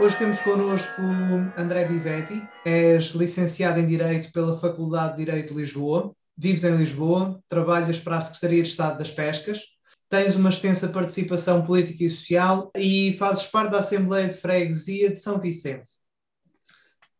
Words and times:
Hoje 0.00 0.16
temos 0.16 0.40
connosco 0.40 1.02
André 1.58 1.86
Vivetti, 1.86 2.42
és 2.64 3.10
licenciado 3.10 3.78
em 3.78 3.86
Direito 3.86 4.32
pela 4.32 4.58
Faculdade 4.58 5.18
de 5.18 5.26
Direito 5.26 5.52
de 5.52 5.60
Lisboa, 5.60 6.16
vives 6.34 6.64
em 6.64 6.74
Lisboa, 6.74 7.38
trabalhas 7.46 8.00
para 8.00 8.16
a 8.16 8.20
Secretaria 8.22 8.62
de 8.62 8.70
Estado 8.70 8.96
das 8.96 9.10
Pescas, 9.10 9.60
tens 10.08 10.36
uma 10.36 10.48
extensa 10.48 10.88
participação 10.88 11.66
política 11.66 12.02
e 12.02 12.08
social 12.08 12.70
e 12.74 13.12
fazes 13.18 13.44
parte 13.44 13.72
da 13.72 13.80
Assembleia 13.80 14.28
de 14.28 14.36
Freguesia 14.36 15.10
de 15.10 15.20
São 15.20 15.38
Vicente. 15.38 15.90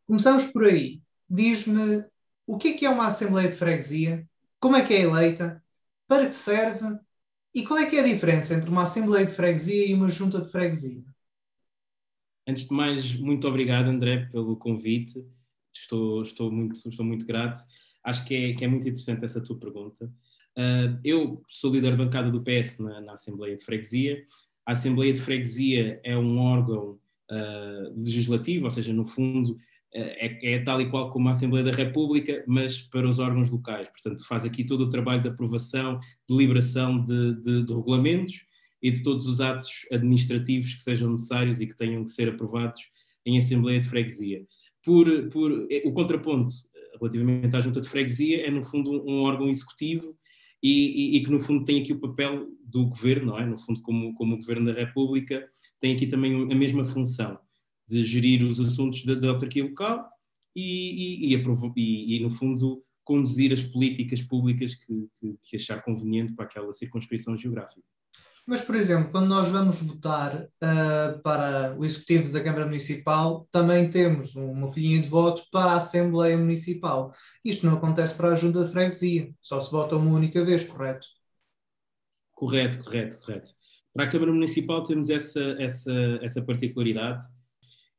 Começamos 0.06 0.46
por 0.46 0.64
aí. 0.64 1.02
Diz-me 1.28 2.02
o 2.46 2.56
que 2.56 2.68
é 2.68 2.72
que 2.72 2.86
é 2.86 2.90
uma 2.90 3.08
Assembleia 3.08 3.50
de 3.50 3.56
Freguesia, 3.56 4.26
como 4.58 4.76
é 4.76 4.82
que 4.82 4.94
é 4.94 5.02
eleita, 5.02 5.62
para 6.08 6.26
que 6.26 6.34
serve 6.34 6.98
e 7.54 7.62
qual 7.62 7.78
é 7.78 7.84
que 7.84 7.98
é 7.98 8.00
a 8.00 8.04
diferença 8.04 8.54
entre 8.54 8.70
uma 8.70 8.84
Assembleia 8.84 9.26
de 9.26 9.34
Freguesia 9.34 9.86
e 9.86 9.92
uma 9.92 10.08
Junta 10.08 10.40
de 10.40 10.50
Freguesia? 10.50 11.09
Antes 12.48 12.66
de 12.66 12.74
mais, 12.74 13.14
muito 13.16 13.46
obrigado, 13.46 13.88
André, 13.88 14.28
pelo 14.32 14.56
convite. 14.56 15.24
Estou, 15.72 16.22
estou, 16.22 16.50
muito, 16.50 16.88
estou 16.88 17.04
muito 17.04 17.26
grato. 17.26 17.58
Acho 18.04 18.24
que 18.26 18.34
é, 18.34 18.52
que 18.52 18.64
é 18.64 18.68
muito 18.68 18.82
interessante 18.82 19.24
essa 19.24 19.42
tua 19.42 19.58
pergunta. 19.58 20.06
Uh, 20.58 20.98
eu 21.04 21.42
sou 21.48 21.72
líder 21.72 21.92
de 21.92 21.98
bancada 21.98 22.30
do 22.30 22.42
PS 22.42 22.78
na, 22.78 23.00
na, 23.00 23.12
Assembleia 23.12 23.54
de 23.54 23.64
Freguesia. 23.64 24.22
A 24.66 24.72
Assembleia 24.72 25.12
de 25.12 25.20
Freguesia 25.20 26.00
é 26.02 26.16
um 26.16 26.38
órgão 26.38 26.98
uh, 27.30 27.94
legislativo, 27.96 28.64
ou 28.64 28.70
seja, 28.70 28.92
no 28.92 29.04
fundo, 29.04 29.52
uh, 29.52 29.58
é, 29.94 30.54
é, 30.54 30.58
tal 30.60 30.80
e 30.80 30.90
qual 30.90 31.12
como 31.12 31.28
a 31.28 31.32
Assembleia 31.32 31.64
da 31.64 31.72
República, 31.72 32.42
mas 32.48 32.80
para 32.80 33.08
os 33.08 33.18
órgãos 33.18 33.48
locais. 33.48 33.88
Portanto, 33.88 34.26
faz 34.26 34.44
aqui 34.44 34.64
todo 34.64 34.84
o 34.84 34.90
trabalho 34.90 35.22
de 35.22 35.28
aprovação, 35.28 36.00
deliberação 36.28 37.04
de, 37.04 37.34
de, 37.40 37.64
de 37.64 37.72
regulamentos 37.72 38.49
e 38.82 38.90
de 38.90 39.02
todos 39.02 39.26
os 39.26 39.40
atos 39.40 39.86
administrativos 39.92 40.74
que 40.74 40.82
sejam 40.82 41.10
necessários 41.10 41.60
e 41.60 41.66
que 41.66 41.76
tenham 41.76 42.04
que 42.04 42.10
ser 42.10 42.28
aprovados 42.28 42.80
em 43.24 43.38
Assembleia 43.38 43.80
de 43.80 43.86
Freguesia. 43.86 44.46
Por, 44.82 45.28
por, 45.28 45.66
eh, 45.70 45.82
o 45.84 45.92
contraponto 45.92 46.52
eh, 46.74 46.96
relativamente 46.98 47.54
à 47.54 47.60
Junta 47.60 47.80
de 47.80 47.88
Freguesia 47.88 48.46
é, 48.46 48.50
no 48.50 48.64
fundo, 48.64 49.04
um 49.06 49.22
órgão 49.22 49.48
executivo 49.48 50.16
e, 50.62 51.14
e, 51.14 51.16
e, 51.16 51.22
que, 51.22 51.30
no 51.30 51.40
fundo, 51.40 51.64
tem 51.64 51.80
aqui 51.80 51.92
o 51.92 52.00
papel 52.00 52.48
do 52.64 52.86
governo, 52.86 53.32
não 53.32 53.38
é? 53.38 53.46
No 53.46 53.58
fundo, 53.58 53.80
como, 53.82 54.14
como 54.14 54.34
o 54.34 54.38
governo 54.38 54.66
da 54.66 54.78
República, 54.78 55.46
tem 55.78 55.94
aqui 55.94 56.06
também 56.06 56.50
a 56.50 56.54
mesma 56.54 56.84
função 56.84 57.38
de 57.88 58.04
gerir 58.04 58.42
os 58.44 58.60
assuntos 58.60 59.04
da, 59.04 59.14
da 59.14 59.30
autarquia 59.30 59.64
local 59.64 60.08
e, 60.54 61.32
e, 61.32 61.34
e, 61.34 62.20
no 62.20 62.30
fundo, 62.30 62.84
conduzir 63.04 63.52
as 63.52 63.62
políticas 63.62 64.22
públicas 64.22 64.74
que, 64.74 65.08
que, 65.18 65.36
que 65.42 65.56
achar 65.56 65.82
conveniente 65.82 66.34
para 66.34 66.44
aquela 66.44 66.72
circunscrição 66.72 67.36
geográfica. 67.36 67.82
Mas, 68.46 68.62
por 68.62 68.74
exemplo, 68.74 69.10
quando 69.10 69.28
nós 69.28 69.48
vamos 69.48 69.80
votar 69.82 70.42
uh, 70.42 71.22
para 71.22 71.76
o 71.78 71.84
Executivo 71.84 72.32
da 72.32 72.42
Câmara 72.42 72.66
Municipal, 72.66 73.46
também 73.50 73.88
temos 73.88 74.34
uma 74.34 74.68
folhinha 74.68 75.00
de 75.00 75.08
voto 75.08 75.42
para 75.52 75.72
a 75.72 75.76
Assembleia 75.76 76.36
Municipal. 76.36 77.12
Isto 77.44 77.66
não 77.66 77.74
acontece 77.74 78.14
para 78.14 78.30
a 78.30 78.34
Junta 78.34 78.64
de 78.64 78.70
Freguesia, 78.70 79.32
só 79.40 79.60
se 79.60 79.70
vota 79.70 79.96
uma 79.96 80.10
única 80.10 80.44
vez, 80.44 80.64
correto? 80.64 81.06
Correto, 82.32 82.82
correto, 82.82 83.18
correto. 83.18 83.52
Para 83.92 84.04
a 84.04 84.08
Câmara 84.08 84.32
Municipal 84.32 84.82
temos 84.84 85.10
essa, 85.10 85.42
essa, 85.58 85.92
essa 86.22 86.42
particularidade 86.42 87.22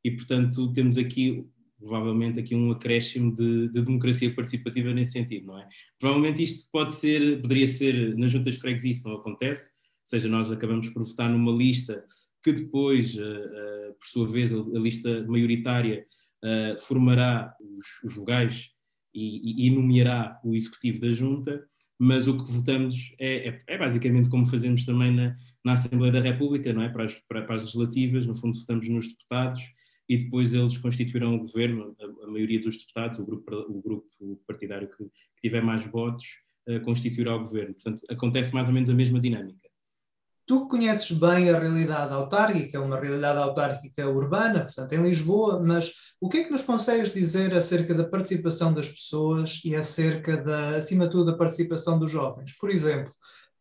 e, 0.04 0.10
portanto, 0.10 0.72
temos 0.72 0.98
aqui 0.98 1.46
provavelmente 1.78 2.38
aqui 2.38 2.54
um 2.54 2.70
acréscimo 2.70 3.34
de, 3.34 3.68
de, 3.68 3.82
democracia 3.82 4.32
participativa 4.32 4.94
nesse 4.94 5.12
sentido, 5.12 5.46
não 5.46 5.58
é? 5.58 5.68
Provavelmente 5.98 6.42
isto 6.42 6.70
pode 6.70 6.92
ser, 6.92 7.40
poderia 7.42 7.66
ser 7.66 8.16
nas 8.16 8.30
juntas 8.30 8.54
de 8.54 8.60
freguesia, 8.60 8.92
isso 8.92 9.08
não 9.08 9.16
acontece, 9.16 9.72
seja, 10.04 10.28
nós 10.28 10.50
acabamos 10.50 10.88
por 10.88 11.04
votar 11.04 11.30
numa 11.30 11.52
lista 11.52 12.02
que 12.42 12.52
depois, 12.52 13.16
uh, 13.16 13.20
uh, 13.20 13.94
por 13.98 14.06
sua 14.06 14.26
vez, 14.26 14.52
a, 14.52 14.58
lista 14.78 15.24
maioritária 15.26 16.04
uh, 16.44 16.78
formará 16.80 17.54
os, 17.60 18.10
os 18.10 18.16
vogais 18.16 18.70
e, 19.14 19.66
e, 19.66 19.70
nomeará 19.70 20.40
o 20.42 20.54
executivo 20.54 21.00
da 21.00 21.10
junta, 21.10 21.64
mas 21.98 22.26
o 22.26 22.36
que 22.36 22.50
votamos 22.50 23.14
é, 23.20 23.48
é, 23.48 23.62
é 23.68 23.78
basicamente 23.78 24.28
como 24.28 24.46
fazemos 24.46 24.84
também 24.84 25.14
na, 25.14 25.36
na, 25.64 25.74
Assembleia 25.74 26.12
da 26.12 26.20
República, 26.20 26.72
não 26.72 26.82
é? 26.82 26.88
Para 26.88 27.04
as, 27.04 27.14
para, 27.28 27.42
para 27.42 27.54
as, 27.54 27.62
legislativas, 27.62 28.26
no 28.26 28.34
fundo 28.34 28.58
votamos 28.58 28.88
nos 28.88 29.08
deputados 29.08 29.62
e 30.08 30.16
depois 30.16 30.52
eles 30.52 30.78
constituirão 30.78 31.36
o 31.36 31.40
governo, 31.40 31.94
a, 32.00 32.24
a 32.24 32.30
maioria 32.30 32.60
dos 32.60 32.76
deputados, 32.76 33.18
o 33.18 33.24
grupo, 33.24 33.54
o 33.54 33.80
grupo 33.80 34.08
partidário 34.46 34.88
que, 34.88 35.04
que 35.04 35.42
tiver 35.42 35.62
mais 35.62 35.84
votos, 35.84 36.26
constituirá 36.84 37.34
o 37.34 37.40
governo. 37.40 37.74
Portanto, 37.74 38.02
acontece 38.08 38.54
mais 38.54 38.68
ou 38.68 38.74
menos 38.74 38.88
a 38.88 38.94
mesma 38.94 39.18
dinâmica. 39.18 39.71
Tu 40.44 40.66
conheces 40.66 41.10
bem 41.12 41.50
a 41.50 41.58
realidade 41.58 42.12
autárquica, 42.12 42.80
uma 42.80 42.98
realidade 42.98 43.38
autárquica 43.38 44.08
urbana, 44.08 44.64
portanto, 44.64 44.92
em 44.92 45.02
Lisboa, 45.02 45.62
mas 45.62 45.92
o 46.20 46.28
que 46.28 46.38
é 46.38 46.44
que 46.44 46.50
nos 46.50 46.62
consegues 46.62 47.14
dizer 47.14 47.54
acerca 47.54 47.94
da 47.94 48.04
participação 48.04 48.74
das 48.74 48.88
pessoas 48.88 49.60
e 49.64 49.76
acerca 49.76 50.36
da, 50.36 50.76
acima 50.76 51.06
de 51.06 51.12
tudo, 51.12 51.30
da 51.30 51.38
participação 51.38 51.98
dos 51.98 52.10
jovens? 52.10 52.56
Por 52.58 52.70
exemplo, 52.70 53.12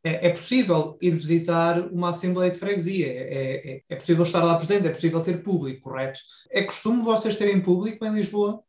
é, 0.03 0.27
é 0.27 0.29
possível 0.31 0.97
ir 1.01 1.11
visitar 1.11 1.79
uma 1.91 2.09
Assembleia 2.09 2.51
de 2.51 2.57
Freguesia, 2.57 3.07
é, 3.07 3.73
é, 3.75 3.81
é 3.87 3.95
possível 3.95 4.23
estar 4.23 4.43
lá 4.43 4.55
presente, 4.55 4.87
é 4.87 4.91
possível 4.91 5.21
ter 5.21 5.43
público, 5.43 5.81
correto? 5.81 6.19
É 6.49 6.63
costume 6.63 7.03
vocês 7.03 7.35
terem 7.35 7.61
público 7.61 8.03
em 8.03 8.13
Lisboa? 8.13 8.63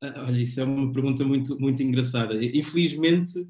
Ah, 0.00 0.24
olha, 0.26 0.40
isso 0.40 0.60
é 0.60 0.64
uma 0.64 0.92
pergunta 0.92 1.24
muito, 1.24 1.58
muito 1.58 1.82
engraçada. 1.82 2.34
Infelizmente, 2.34 3.44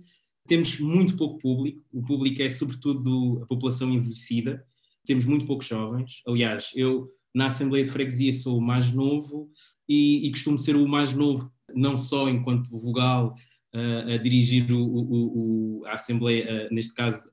temos 0.48 0.80
muito 0.80 1.16
pouco 1.16 1.38
público, 1.38 1.80
o 1.92 2.02
público 2.02 2.42
é 2.42 2.48
sobretudo 2.48 3.40
a 3.42 3.46
população 3.46 3.92
envelhecida, 3.92 4.64
temos 5.04 5.24
muito 5.26 5.46
poucos 5.46 5.66
jovens. 5.66 6.22
Aliás, 6.26 6.72
eu 6.74 7.06
na 7.34 7.46
Assembleia 7.46 7.84
de 7.84 7.90
Freguesia 7.90 8.32
sou 8.32 8.58
o 8.58 8.62
mais 8.62 8.90
novo 8.90 9.50
e, 9.88 10.26
e 10.26 10.30
costumo 10.30 10.58
ser 10.58 10.74
o 10.74 10.88
mais 10.88 11.12
novo, 11.12 11.52
não 11.74 11.98
só 11.98 12.28
enquanto 12.28 12.70
vogal 12.80 13.34
uh, 13.74 14.14
a 14.14 14.16
dirigir 14.16 14.72
o, 14.72 14.82
o, 14.82 15.80
o, 15.80 15.86
a 15.86 15.92
Assembleia, 15.92 16.68
uh, 16.70 16.74
neste 16.74 16.94
caso 16.94 17.30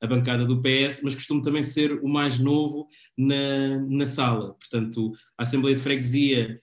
a, 0.00 0.06
a, 0.06 0.08
bancada 0.08 0.44
do 0.46 0.60
PS, 0.62 1.02
mas 1.02 1.14
costumo 1.14 1.42
também 1.42 1.62
ser 1.62 1.92
o 2.02 2.08
mais 2.08 2.38
novo 2.38 2.88
na, 3.16 3.78
na 3.88 4.06
sala. 4.06 4.54
Portanto, 4.54 5.12
a 5.36 5.42
Assembleia 5.42 5.76
de 5.76 5.82
Freguesia 5.82 6.60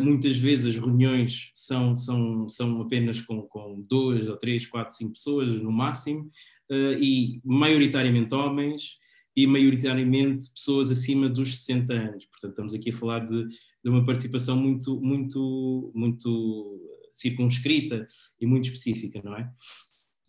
muitas 0.00 0.36
vezes 0.36 0.76
as 0.76 0.84
reuniões 0.84 1.50
são, 1.54 1.96
são, 1.96 2.48
são 2.48 2.80
apenas 2.82 3.20
com, 3.20 3.42
com 3.42 3.80
duas 3.88 4.28
ou 4.28 4.36
três, 4.36 4.66
quatro, 4.66 4.96
cinco 4.96 5.12
pessoas 5.12 5.54
no 5.54 5.70
máximo, 5.70 6.28
uh, 6.70 6.92
e 7.00 7.40
maioritariamente 7.44 8.34
homens 8.34 8.96
e 9.36 9.46
maioritariamente 9.46 10.50
pessoas 10.50 10.90
acima 10.90 11.28
dos 11.28 11.58
60 11.58 11.92
anos. 11.92 12.26
Portanto, 12.26 12.50
estamos 12.50 12.74
aqui 12.74 12.90
a 12.90 12.96
falar 12.96 13.20
de, 13.20 13.46
de 13.46 13.90
uma 13.90 14.04
participação 14.04 14.56
muito, 14.56 15.00
muito, 15.00 15.92
muito 15.94 16.80
circunscrita 17.12 18.06
e 18.40 18.46
muito 18.46 18.64
específica, 18.66 19.20
não 19.24 19.36
é? 19.36 19.48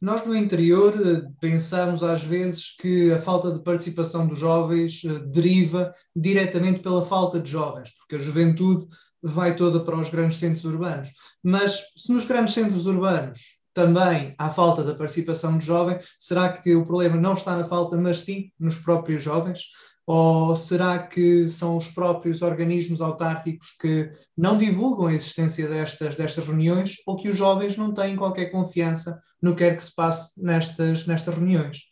Nós 0.01 0.25
no 0.25 0.35
interior 0.35 0.93
eh, 0.95 1.27
pensamos 1.41 2.03
às 2.03 2.23
vezes 2.23 2.73
que 2.77 3.11
a 3.11 3.19
falta 3.19 3.51
de 3.51 3.61
participação 3.61 4.25
dos 4.27 4.39
jovens 4.39 5.01
deriva 5.27 5.91
diretamente 6.15 6.79
pela 6.79 7.05
falta 7.05 7.37
de 7.37 7.49
jovens, 7.49 7.91
porque 7.97 8.15
a 8.15 8.19
juventude 8.19 8.87
vai 9.21 9.55
toda 9.55 9.79
para 9.79 9.99
os 9.99 10.09
grandes 10.09 10.37
centros 10.37 10.65
urbanos. 10.65 11.09
Mas 11.43 11.79
se 11.95 12.11
nos 12.11 12.25
grandes 12.25 12.53
centros 12.53 12.85
urbanos 12.85 13.59
também 13.73 14.35
há 14.37 14.49
falta 14.49 14.83
da 14.83 14.95
participação 14.95 15.57
de 15.57 15.65
jovem, 15.65 15.97
será 16.17 16.51
que 16.51 16.75
o 16.75 16.85
problema 16.85 17.15
não 17.15 17.33
está 17.33 17.55
na 17.55 17.63
falta, 17.63 17.97
mas 17.97 18.19
sim 18.19 18.51
nos 18.59 18.77
próprios 18.77 19.23
jovens? 19.23 19.61
Ou 20.05 20.55
será 20.55 20.97
que 20.97 21.47
são 21.47 21.77
os 21.77 21.87
próprios 21.87 22.41
organismos 22.41 22.99
autárquicos 22.99 23.71
que 23.79 24.11
não 24.35 24.57
divulgam 24.57 25.07
a 25.07 25.13
existência 25.13 25.67
destas, 25.67 26.15
destas 26.15 26.47
reuniões 26.47 26.95
ou 27.05 27.15
que 27.15 27.29
os 27.29 27.37
jovens 27.37 27.77
não 27.77 27.93
têm 27.93 28.15
qualquer 28.15 28.47
confiança 28.47 29.21
no 29.39 29.55
que 29.55 29.63
quer 29.63 29.75
que 29.75 29.83
se 29.83 29.93
passe 29.93 30.43
nestas, 30.43 31.05
nestas 31.05 31.35
reuniões? 31.35 31.83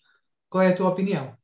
Qual 0.50 0.64
é 0.64 0.70
a 0.70 0.76
tua 0.76 0.90
opinião? 0.90 1.38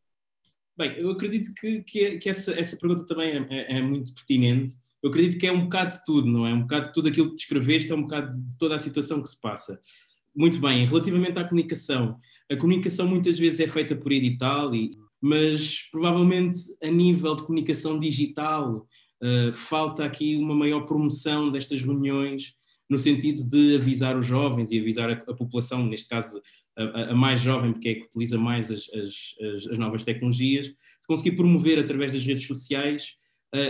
Bem, 0.76 0.98
eu 0.98 1.12
acredito 1.12 1.54
que, 1.54 1.84
que, 1.84 2.18
que 2.18 2.30
essa, 2.30 2.60
essa 2.60 2.76
pergunta 2.78 3.06
também 3.06 3.30
é, 3.30 3.48
é, 3.50 3.78
é 3.78 3.82
muito 3.82 4.12
pertinente 4.16 4.74
eu 5.04 5.10
acredito 5.10 5.38
que 5.38 5.46
é 5.46 5.52
um 5.52 5.64
bocado 5.64 5.94
de 5.94 6.06
tudo, 6.06 6.32
não 6.32 6.48
é? 6.48 6.54
Um 6.54 6.62
bocado 6.62 6.88
de 6.88 6.94
tudo 6.94 7.10
aquilo 7.10 7.30
que 7.30 7.36
descreveste, 7.36 7.92
é 7.92 7.96
um 7.96 8.04
bocado 8.04 8.30
de 8.30 8.58
toda 8.58 8.76
a 8.76 8.80
situação 8.80 9.22
que 9.22 9.30
se 9.30 9.40
passa. 9.40 9.78
Muito 10.34 10.60
bem, 10.60 10.86
relativamente 10.86 11.38
à 11.38 11.44
comunicação, 11.44 12.18
a 12.50 12.56
comunicação 12.56 13.08
muitas 13.08 13.38
vezes 13.38 13.60
é 13.60 13.68
feita 13.68 13.96
por 13.96 14.12
edital, 14.14 14.74
e, 14.74 14.98
mas 15.22 15.90
provavelmente 15.92 16.58
a 16.82 16.88
nível 16.88 17.36
de 17.36 17.44
comunicação 17.44 18.00
digital 18.00 18.88
uh, 19.22 19.54
falta 19.54 20.06
aqui 20.06 20.38
uma 20.38 20.56
maior 20.56 20.82
promoção 20.82 21.52
destas 21.52 21.82
reuniões, 21.82 22.54
no 22.90 22.98
sentido 22.98 23.44
de 23.48 23.76
avisar 23.76 24.18
os 24.18 24.26
jovens 24.26 24.72
e 24.72 24.80
avisar 24.80 25.10
a, 25.10 25.14
a 25.14 25.36
população, 25.36 25.86
neste 25.86 26.08
caso 26.08 26.42
a, 26.78 27.12
a, 27.12 27.14
mais 27.14 27.42
jovem, 27.42 27.74
porque 27.74 27.90
é 27.90 27.96
que 27.96 28.06
utiliza 28.06 28.38
mais 28.38 28.72
as, 28.72 28.90
as, 28.94 29.68
as 29.70 29.78
novas 29.78 30.04
tecnologias, 30.04 30.68
de 30.68 31.08
conseguir 31.08 31.34
promover 31.34 31.78
através 31.78 32.14
das 32.14 32.24
redes 32.24 32.48
sociais 32.48 33.16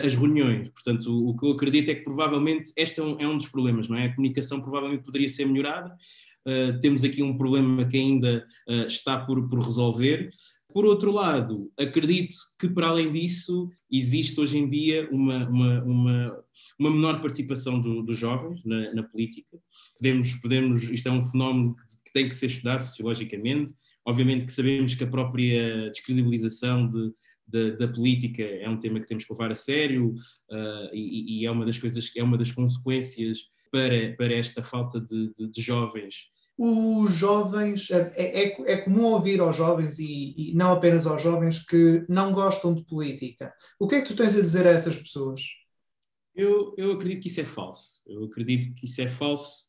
as 0.04 0.16
reuniões. 0.16 0.70
Portanto, 0.70 1.28
o 1.28 1.36
que 1.36 1.46
eu 1.46 1.52
acredito 1.52 1.90
é 1.90 1.96
que 1.96 2.04
provavelmente 2.04 2.72
este 2.78 3.00
é 3.00 3.04
um, 3.04 3.20
é 3.20 3.28
um 3.28 3.38
dos 3.38 3.48
problemas, 3.48 3.90
não 3.90 3.98
é? 3.98 4.06
A 4.06 4.16
comunicação 4.16 4.62
provavelmente 4.62 5.04
poderia 5.04 5.28
ser 5.28 5.46
melhorada. 5.46 5.94
Uh, 6.46 6.78
temos 6.80 7.04
aqui 7.04 7.24
um 7.24 7.38
problema 7.38 7.86
que 7.86 7.98
ainda 7.98 8.46
uh, 8.68 8.86
está 8.86 9.18
por, 9.18 9.48
por 9.48 9.60
resolver 9.60 10.30
Por 10.74 10.86
outro 10.86 11.12
lado, 11.12 11.72
acredito 11.80 12.36
que, 12.60 12.68
para 12.68 12.88
além 12.88 13.12
disso, 13.12 13.70
existe 13.90 14.42
hoje 14.42 14.58
em 14.58 14.70
dia 14.70 15.08
uma, 15.12 15.48
uma, 15.48 15.84
uma, 15.84 16.44
uma 16.80 16.92
menor 16.92 17.22
participação 17.22 17.80
do, 17.80 18.02
dos 18.02 18.18
jovens 18.18 18.62
na, 18.66 18.94
na, 18.94 19.04
política. 19.04 19.58
Podemos, 19.98 20.34
podemos, 20.36 20.84
isto 20.90 21.08
é 21.08 21.12
um 21.12 21.22
fenómeno 21.22 21.74
que 21.76 22.12
tem 22.12 22.28
que 22.28 22.36
ser 22.36 22.48
estudado 22.48 22.82
sociologicamente. 22.82 23.72
Obviamente 24.06 24.46
que 24.46 24.52
sabemos 24.52 24.96
que 24.96 25.04
a 25.04 25.08
própria 25.08 25.92
descredibilização 25.92 26.90
de, 26.90 27.14
de, 27.48 27.78
da 27.78 27.88
política 27.88 28.44
é 28.44 28.70
um 28.70 28.78
tema 28.78 29.00
que 29.00 29.08
temos 29.08 29.26
que 29.26 29.34
levar 29.34 29.52
a 29.52 29.56
sério 29.56 30.10
uh, 30.52 30.90
e, 30.94 31.42
e, 31.42 31.46
é 31.46 31.52
uma 31.52 31.66
das 31.66 31.78
coisas, 31.78 32.12
é 32.16 32.24
uma 32.24 32.38
das 32.38 32.52
consequências 32.52 33.40
para, 33.72 34.16
para 34.16 34.34
esta 34.34 34.62
falta 34.62 35.00
de, 35.00 35.34
de, 35.34 35.48
de 35.50 35.62
jovens 35.62 36.34
os 36.58 37.14
jovens, 37.16 37.90
é, 37.90 38.14
é, 38.16 38.72
é, 38.74 38.78
comum 38.78 39.06
ouvir 39.06 39.40
aos 39.40 39.56
jovens, 39.56 39.98
e, 39.98 40.36
e, 40.38 40.54
não 40.54 40.72
apenas 40.72 41.08
aos 41.08 41.22
jovens, 41.22 41.60
que 41.60 42.06
não 42.08 42.32
gostam 42.32 42.74
de 42.74 42.84
política. 42.84 43.54
O 43.80 43.88
que 43.88 43.96
é 43.96 44.02
que 44.02 44.08
tu 44.08 44.16
tens 44.16 44.36
a 44.36 44.42
dizer 44.42 44.68
a 44.68 44.72
essas 44.72 44.98
pessoas? 44.98 45.42
Eu, 46.36 46.74
eu 46.78 46.92
acredito 46.92 47.22
que 47.22 47.28
isso 47.28 47.42
é 47.42 47.46
falso. 47.46 48.02
Eu 48.06 48.26
acredito 48.26 48.74
que 48.76 48.86
isso 48.86 49.02
é 49.02 49.08
falso. 49.08 49.66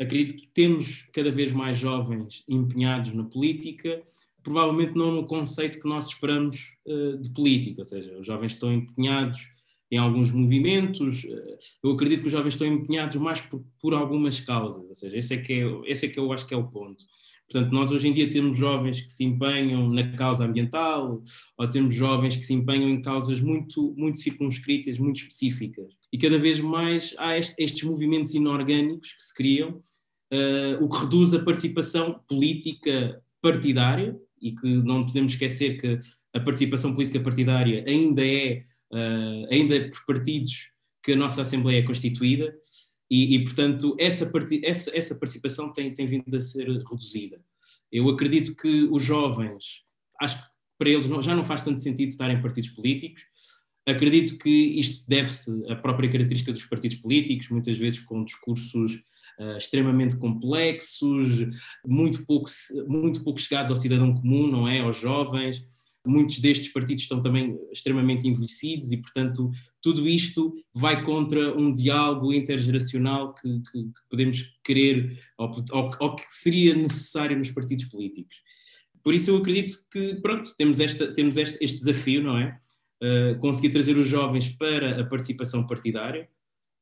Acredito 0.00 0.38
que 0.38 0.48
temos 0.48 1.08
cada 1.12 1.30
vez 1.30 1.52
mais 1.52 1.76
jovens 1.76 2.44
empenhados 2.48 3.12
na 3.12 3.24
política, 3.24 4.02
provavelmente 4.48 4.94
não 4.94 5.12
no 5.12 5.26
conceito 5.26 5.78
que 5.78 5.88
nós 5.88 6.06
esperamos 6.06 6.74
uh, 6.86 7.18
de 7.18 7.30
política, 7.30 7.82
ou 7.82 7.84
seja, 7.84 8.18
os 8.18 8.26
jovens 8.26 8.52
estão 8.52 8.72
empenhados 8.72 9.38
em 9.90 9.98
alguns 9.98 10.30
movimentos. 10.30 11.24
Eh, 11.24 11.58
eu 11.82 11.92
acredito 11.92 12.20
que 12.20 12.26
os 12.26 12.32
jovens 12.32 12.54
estão 12.54 12.66
empenhados 12.66 13.16
mais 13.16 13.40
por, 13.40 13.64
por 13.80 13.94
algumas 13.94 14.38
causas, 14.38 14.86
ou 14.86 14.94
seja, 14.94 15.16
esse 15.16 15.34
é, 15.34 15.38
que 15.38 15.52
é, 15.52 15.90
esse 15.90 16.06
é 16.06 16.08
que 16.08 16.18
eu 16.18 16.30
acho 16.32 16.46
que 16.46 16.52
é 16.52 16.56
o 16.56 16.68
ponto. 16.68 17.02
Portanto, 17.50 17.72
nós 17.72 17.90
hoje 17.90 18.08
em 18.08 18.12
dia 18.12 18.30
temos 18.30 18.58
jovens 18.58 19.00
que 19.00 19.10
se 19.10 19.24
empenham 19.24 19.88
na 19.88 20.14
causa 20.14 20.44
ambiental, 20.44 21.22
ou 21.56 21.70
temos 21.70 21.94
jovens 21.94 22.36
que 22.36 22.42
se 22.42 22.52
empenham 22.52 22.90
em 22.90 23.00
causas 23.00 23.40
muito, 23.40 23.94
muito 23.96 24.18
circunscritas, 24.18 24.98
muito 24.98 25.16
específicas. 25.16 25.94
E 26.12 26.18
cada 26.18 26.38
vez 26.38 26.60
mais 26.60 27.14
há 27.16 27.38
este, 27.38 27.54
estes 27.58 27.84
movimentos 27.84 28.34
inorgânicos 28.34 29.12
que 29.14 29.22
se 29.22 29.34
criam, 29.34 29.82
uh, 30.32 30.84
o 30.84 30.88
que 30.90 31.00
reduz 31.00 31.32
a 31.32 31.42
participação 31.42 32.20
política 32.28 33.22
partidária, 33.40 34.14
e 34.40 34.52
que 34.52 34.66
não 34.66 35.04
podemos 35.04 35.32
esquecer 35.32 35.80
que 35.80 36.00
a 36.34 36.40
participação 36.40 36.94
política 36.94 37.20
partidária 37.20 37.84
ainda 37.86 38.24
é 38.26 38.64
uh, 38.92 39.46
ainda 39.50 39.88
por 39.88 40.06
partidos 40.06 40.70
que 41.02 41.12
a 41.12 41.16
nossa 41.16 41.42
Assembleia 41.42 41.78
é 41.78 41.82
constituída, 41.82 42.54
e, 43.10 43.34
e 43.34 43.44
portanto, 43.44 43.96
essa, 43.98 44.30
essa, 44.62 44.96
essa 44.96 45.14
participação 45.14 45.72
tem, 45.72 45.94
tem 45.94 46.06
vindo 46.06 46.36
a 46.36 46.40
ser 46.40 46.68
reduzida. 46.68 47.40
Eu 47.90 48.08
acredito 48.10 48.54
que 48.54 48.84
os 48.90 49.02
jovens, 49.02 49.84
acho 50.20 50.36
que 50.36 50.48
para 50.78 50.90
eles 50.90 51.08
não, 51.08 51.22
já 51.22 51.34
não 51.34 51.44
faz 51.44 51.62
tanto 51.62 51.80
sentido 51.80 52.08
estar 52.08 52.30
em 52.30 52.40
partidos 52.40 52.70
políticos. 52.70 53.22
Acredito 53.86 54.36
que 54.36 54.50
isto 54.50 55.08
deve-se 55.08 55.50
à 55.70 55.74
própria 55.74 56.10
característica 56.10 56.52
dos 56.52 56.66
partidos 56.66 56.98
políticos, 56.98 57.48
muitas 57.48 57.78
vezes 57.78 58.00
com 58.00 58.22
discursos 58.22 59.02
uh, 59.38 59.56
extremamente 59.56 60.16
complexos, 60.16 61.46
muito 61.84 62.24
pouco, 62.26 62.50
muito 62.86 63.22
pouco 63.22 63.40
chegados 63.40 63.70
ao 63.70 63.76
cidadão 63.76 64.14
comum, 64.14 64.50
não 64.50 64.68
é? 64.68 64.80
Aos 64.80 65.00
jovens 65.00 65.62
muitos 66.08 66.38
destes 66.38 66.72
partidos 66.72 67.02
estão 67.02 67.20
também 67.20 67.58
extremamente 67.70 68.26
envelhecidos 68.26 68.90
e, 68.90 68.96
portanto, 68.96 69.50
tudo 69.80 70.08
isto 70.08 70.54
vai 70.72 71.04
contra 71.04 71.56
um 71.56 71.72
diálogo 71.72 72.32
intergeracional 72.32 73.34
que, 73.34 73.48
que, 73.60 73.84
que 73.84 74.00
podemos 74.08 74.58
querer 74.64 75.20
ou, 75.36 75.54
ou, 75.70 75.90
ou, 76.00 76.16
que 76.16 76.24
seria 76.26 76.74
necessário 76.74 77.36
nos 77.36 77.50
partidos 77.50 77.84
políticos. 77.86 78.36
Por 79.02 79.14
isso 79.14 79.30
eu 79.30 79.36
acredito 79.36 79.78
que, 79.92 80.16
pronto, 80.16 80.54
temos, 80.56 80.80
esta, 80.80 81.12
temos 81.12 81.36
este, 81.36 81.62
este 81.62 81.76
desafio, 81.78 82.22
não 82.22 82.38
é? 82.38 82.58
Uh, 83.00 83.38
conseguir 83.38 83.70
trazer 83.70 83.96
os 83.96 84.08
jovens 84.08 84.48
para 84.48 85.00
a 85.00 85.06
participação 85.06 85.64
partidária, 85.66 86.28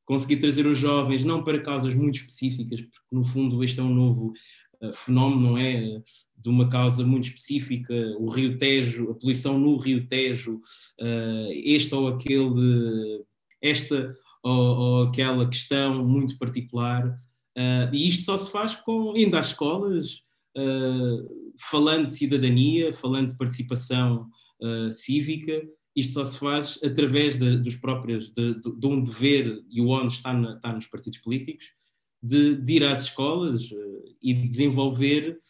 conseguir 0.06 0.36
trazer 0.36 0.66
os 0.66 0.78
jovens 0.78 1.24
não 1.24 1.42
para 1.42 1.60
causas 1.60 1.94
muito 1.94 2.14
específicas, 2.14 2.80
porque 2.80 2.98
no 3.12 3.24
fundo 3.24 3.62
este 3.62 3.80
é 3.80 3.82
um 3.82 3.92
novo 3.92 4.32
uh, 4.80 4.92
fenómeno, 4.92 5.50
não 5.50 5.58
é? 5.58 6.00
De 6.36 6.48
uma 6.48 6.68
causa 6.68 7.04
muito 7.04 7.24
específica, 7.24 7.92
o 8.18 8.30
Rio 8.30 8.56
Tejo, 8.56 9.10
a 9.10 9.14
poluição 9.14 9.58
no 9.58 9.76
Rio 9.76 10.06
Tejo, 10.06 10.54
uh, 11.00 11.50
este 11.50 11.94
ou 11.94 12.08
aquele, 12.08 13.24
esta 13.60 14.16
ou, 14.42 14.52
ou 14.52 15.02
aquela 15.08 15.46
questão 15.48 16.06
muito 16.06 16.38
particular. 16.38 17.04
Uh, 17.58 17.92
e 17.92 18.06
isto 18.08 18.24
só 18.24 18.36
se 18.36 18.50
faz 18.50 18.76
com 18.76 19.12
indo 19.16 19.36
às 19.36 19.48
escolas, 19.48 20.24
falando 21.60 22.06
de 22.06 22.14
cidadania, 22.14 22.90
falando 22.90 23.28
de 23.28 23.36
participação 23.36 24.26
cívica, 24.90 25.62
isto 25.96 26.12
só 26.12 26.24
se 26.24 26.38
faz 26.38 26.78
através 26.84 27.38
de, 27.38 27.56
dos 27.56 27.74
próprios, 27.76 28.28
de, 28.28 28.54
de, 28.60 28.78
de, 28.78 28.86
um 28.86 29.02
dever, 29.02 29.64
e 29.70 29.80
o 29.80 29.86
ONU 29.86 30.08
está, 30.08 30.32
na, 30.32 30.56
está 30.56 30.72
nos 30.72 30.86
partidos 30.86 31.18
políticos, 31.18 31.70
de, 32.22 32.62
ir 32.68 32.84
às 32.84 33.04
escolas 33.04 33.70
uh, 33.70 34.16
e 34.22 34.34
desenvolver 34.34 35.40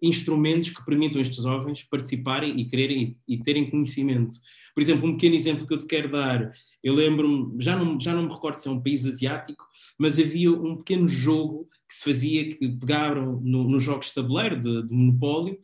instrumentos 0.00 0.70
que 0.70 0.84
permitam 0.84 1.20
a 1.20 1.22
estes 1.22 1.42
jovens 1.42 1.84
participarem 1.84 2.58
e 2.58 2.64
quererem 2.64 3.16
e, 3.28 3.34
e, 3.34 3.42
terem 3.42 3.70
conhecimento. 3.70 4.34
Por 4.74 4.80
exemplo, 4.80 5.06
um 5.06 5.12
pequeno 5.12 5.34
exemplo 5.34 5.66
que 5.66 5.74
eu 5.74 5.78
te 5.78 5.86
quero 5.86 6.10
dar, 6.10 6.50
eu 6.82 6.94
lembro-me, 6.94 7.62
já 7.62 7.76
não, 7.76 8.00
já 8.00 8.14
não 8.14 8.24
me 8.24 8.32
recordo 8.32 8.56
se 8.56 8.68
é 8.68 8.70
um 8.70 8.82
país 8.82 9.04
asiático, 9.04 9.64
mas 9.98 10.18
havia 10.18 10.50
um 10.50 10.78
pequeno 10.78 11.06
jogo 11.06 11.68
que 11.92 11.98
se 11.98 12.04
fazia, 12.04 12.48
que 12.48 12.68
pegaram 12.68 13.38
nos 13.42 13.70
no 13.70 13.78
jogos 13.78 14.06
de 14.06 14.14
tabuleiro 14.14 14.58
de, 14.58 14.86
de 14.86 14.94
Monopólio, 14.94 15.58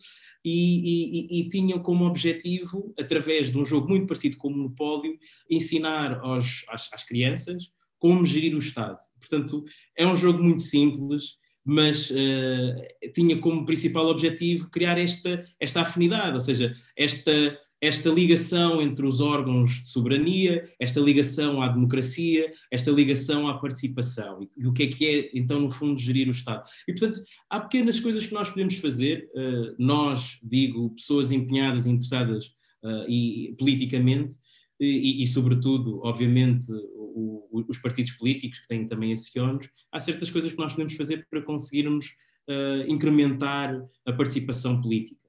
e, 0.44 1.30
e, 1.30 1.40
e, 1.40 1.48
tinham 1.48 1.78
como 1.78 2.04
objetivo, 2.04 2.94
através 2.98 3.50
de 3.50 3.58
um 3.58 3.64
jogo 3.64 3.88
muito 3.88 4.06
parecido 4.06 4.36
com 4.36 4.48
o 4.48 4.56
Monopólio, 4.56 5.18
ensinar 5.50 6.20
aos, 6.20 6.64
às, 6.68 6.92
às 6.92 7.02
crianças 7.02 7.70
como 7.98 8.26
gerir 8.26 8.54
o 8.54 8.58
Estado. 8.58 8.98
Portanto, 9.18 9.64
é 9.96 10.06
um 10.06 10.16
jogo 10.16 10.42
muito 10.42 10.62
simples, 10.62 11.36
mas 11.64 12.10
uh, 12.10 13.12
tinha 13.14 13.38
como 13.38 13.66
principal 13.66 14.06
objetivo 14.06 14.70
criar 14.70 14.98
esta, 14.98 15.44
esta 15.58 15.82
afinidade, 15.82 16.34
ou 16.34 16.40
seja, 16.40 16.72
esta, 16.96 17.58
esta 17.80 18.10
ligação 18.10 18.82
entre 18.82 19.06
os 19.06 19.20
órgãos 19.20 19.82
de 19.82 19.88
soberania, 19.88 20.64
esta 20.80 21.00
ligação 21.00 21.62
à 21.62 21.68
democracia, 21.68 22.50
esta 22.72 22.90
ligação 22.90 23.48
à 23.48 23.58
participação. 23.58 24.40
E, 24.56 24.66
o 24.66 24.72
que 24.72 24.82
é 24.82 24.86
que 24.88 25.06
é, 25.06 25.30
então, 25.34 25.60
no 25.60 25.70
fundo, 25.70 26.00
gerir 26.00 26.26
o 26.26 26.32
Estado. 26.32 26.68
E, 26.88 26.92
portanto, 26.92 27.20
há 27.48 27.60
pequenas 27.60 28.00
coisas 28.00 28.26
que 28.26 28.34
nós 28.34 28.48
podemos 28.48 28.76
fazer, 28.76 29.30
uh, 29.34 29.74
nós, 29.78 30.38
digo, 30.42 30.90
pessoas 30.90 31.30
empenhadas 31.30 31.86
e 31.86 31.90
interessadas 31.90 32.46
uh, 32.82 33.08
e, 33.08 33.54
politicamente, 33.58 34.36
e, 34.80 35.22
e, 35.22 35.26
sobretudo, 35.26 36.00
obviamente, 36.04 36.70
o, 36.72 37.48
o, 37.50 37.64
os 37.68 37.78
partidos 37.78 38.12
políticos, 38.12 38.60
que 38.60 38.68
têm 38.68 38.86
também 38.86 39.12
esse 39.12 39.38
ónus, 39.38 39.68
há 39.92 40.00
certas 40.00 40.30
coisas 40.30 40.52
que 40.52 40.58
nós 40.58 40.72
podemos 40.72 40.94
fazer 40.94 41.26
para 41.30 41.42
conseguirmos 41.42 42.06
uh, 42.48 42.90
incrementar 42.92 43.80
a 44.06 44.12
participação 44.12 44.80
política. 44.80 45.27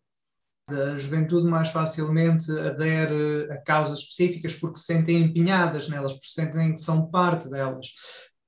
A 0.74 0.96
juventude 0.96 1.48
mais 1.48 1.70
facilmente 1.70 2.52
adere 2.52 3.52
a 3.52 3.58
causas 3.58 4.00
específicas 4.00 4.56
porque 4.56 4.80
se 4.80 4.86
sentem 4.86 5.22
empenhadas 5.22 5.88
nelas, 5.88 6.14
porque 6.14 6.28
sentem 6.28 6.74
que 6.74 6.80
são 6.80 7.10
parte 7.10 7.50
delas. 7.50 7.88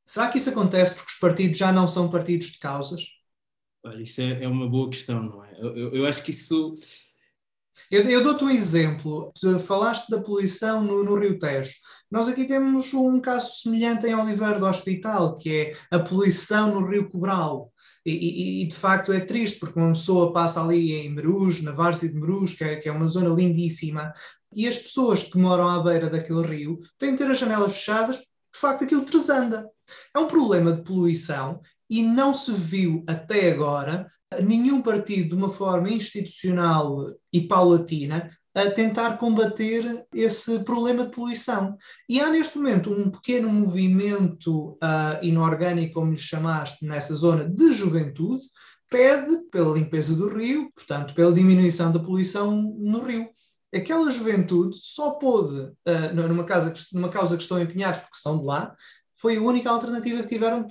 Será 0.05 0.27
que 0.29 0.37
isso 0.37 0.49
acontece 0.49 0.93
porque 0.93 1.11
os 1.11 1.19
partidos 1.19 1.57
já 1.57 1.71
não 1.71 1.87
são 1.87 2.09
partidos 2.09 2.47
de 2.47 2.59
causas? 2.59 3.03
Olha, 3.83 4.01
isso 4.01 4.21
é, 4.21 4.43
é 4.43 4.47
uma 4.47 4.69
boa 4.69 4.89
questão, 4.89 5.23
não 5.23 5.43
é? 5.43 5.53
Eu, 5.57 5.75
eu, 5.75 5.95
eu 5.95 6.05
acho 6.05 6.23
que 6.23 6.31
isso 6.31 6.75
eu, 7.89 8.03
eu 8.03 8.23
dou-te 8.23 8.43
um 8.43 8.49
exemplo. 8.49 9.31
Tu 9.39 9.59
falaste 9.59 10.09
da 10.09 10.21
poluição 10.21 10.83
no, 10.83 11.03
no, 11.03 11.15
Rio 11.15 11.39
Tejo. 11.39 11.73
Nós 12.09 12.27
aqui 12.27 12.45
temos 12.45 12.93
um 12.93 13.19
caso 13.19 13.61
semelhante 13.61 14.05
em 14.05 14.15
Oliveira 14.15 14.59
do 14.59 14.65
Hospital, 14.65 15.35
que 15.35 15.49
é 15.49 15.71
a 15.89 15.99
poluição 15.99 16.73
no 16.73 16.87
Rio 16.87 17.09
Cobral. 17.09 17.71
E, 18.05 18.11
e, 18.11 18.61
e, 18.63 18.67
de 18.67 18.75
facto 18.75 19.13
é 19.13 19.19
triste, 19.19 19.59
porque 19.59 19.79
uma 19.79 19.93
pessoa 19.93 20.33
passa 20.33 20.61
ali 20.61 20.93
em 20.93 21.13
Merus, 21.13 21.61
na 21.61 21.71
Várzea 21.71 22.09
de 22.09 22.15
Merus, 22.15 22.53
que 22.53 22.63
é, 22.63 22.75
que 22.77 22.89
é 22.89 22.91
uma 22.91 23.07
zona 23.07 23.29
lindíssima, 23.29 24.11
e 24.53 24.67
as 24.67 24.77
pessoas 24.77 25.23
que 25.23 25.37
moram 25.37 25.67
à 25.67 25.81
beira 25.81 26.09
daquele 26.09 26.45
rio 26.45 26.79
têm 26.97 27.11
de 27.11 27.17
ter 27.17 27.31
as 27.31 27.37
janelas 27.37 27.73
fechadas, 27.73 28.17
de 28.17 28.59
facto 28.59 28.83
aquilo 28.83 29.05
transanda. 29.05 29.69
É 30.15 30.19
um 30.19 30.27
problema 30.27 30.73
de 30.73 30.81
poluição 30.83 31.61
e 31.91 32.01
não 32.01 32.33
se 32.33 32.53
viu 32.53 33.03
até 33.05 33.51
agora 33.51 34.07
nenhum 34.41 34.81
partido, 34.81 35.31
de 35.31 35.35
uma 35.35 35.49
forma 35.49 35.89
institucional 35.89 37.05
e 37.33 37.41
paulatina, 37.41 38.31
a 38.55 38.71
tentar 38.71 39.17
combater 39.17 40.05
esse 40.13 40.59
problema 40.63 41.05
de 41.05 41.11
poluição. 41.11 41.77
E 42.07 42.21
há 42.21 42.29
neste 42.29 42.57
momento 42.57 42.91
um 42.91 43.11
pequeno 43.11 43.49
movimento 43.49 44.71
uh, 44.71 45.21
inorgânico, 45.21 45.95
como 45.95 46.11
lhe 46.11 46.17
chamaste, 46.17 46.85
nessa 46.85 47.13
zona 47.13 47.49
de 47.49 47.73
juventude, 47.73 48.43
pede 48.89 49.49
pela 49.51 49.73
limpeza 49.73 50.15
do 50.15 50.29
rio, 50.29 50.71
portanto, 50.73 51.13
pela 51.13 51.33
diminuição 51.33 51.91
da 51.91 51.99
poluição 51.99 52.61
no 52.79 53.03
rio. 53.03 53.29
Aquela 53.73 54.09
juventude 54.11 54.77
só 54.77 55.11
pôde, 55.11 55.59
uh, 55.59 56.27
numa, 56.27 56.45
casa, 56.45 56.73
numa 56.93 57.09
causa 57.09 57.35
que 57.35 57.43
estão 57.43 57.61
empenhados 57.61 57.99
porque 57.99 58.17
são 58.17 58.39
de 58.39 58.45
lá, 58.45 58.73
foi 59.15 59.37
a 59.37 59.41
única 59.41 59.69
alternativa 59.69 60.23
que 60.23 60.29
tiveram 60.29 60.65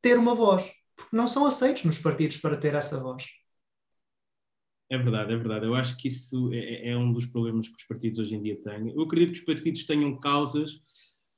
ter 0.00 0.18
uma 0.18 0.34
voz, 0.34 0.70
porque 0.96 1.16
não 1.16 1.28
são 1.28 1.46
aceitos 1.46 1.84
nos 1.84 1.98
partidos 1.98 2.36
para 2.38 2.56
ter 2.56 2.74
essa 2.74 3.00
voz. 3.00 3.24
É 4.90 4.96
verdade, 4.96 5.32
é 5.34 5.36
verdade. 5.36 5.66
Eu 5.66 5.74
acho 5.74 5.96
que 5.96 6.08
isso 6.08 6.50
é, 6.52 6.90
é, 6.90 6.96
um 6.96 7.12
dos 7.12 7.26
problemas 7.26 7.68
que 7.68 7.74
os 7.74 7.84
partidos 7.84 8.18
hoje 8.18 8.34
em 8.34 8.42
dia 8.42 8.58
têm. 8.58 8.90
Eu 8.94 9.02
acredito 9.02 9.32
que 9.32 9.40
os 9.40 9.44
partidos 9.44 9.84
tenham 9.84 10.18
causas, 10.18 10.80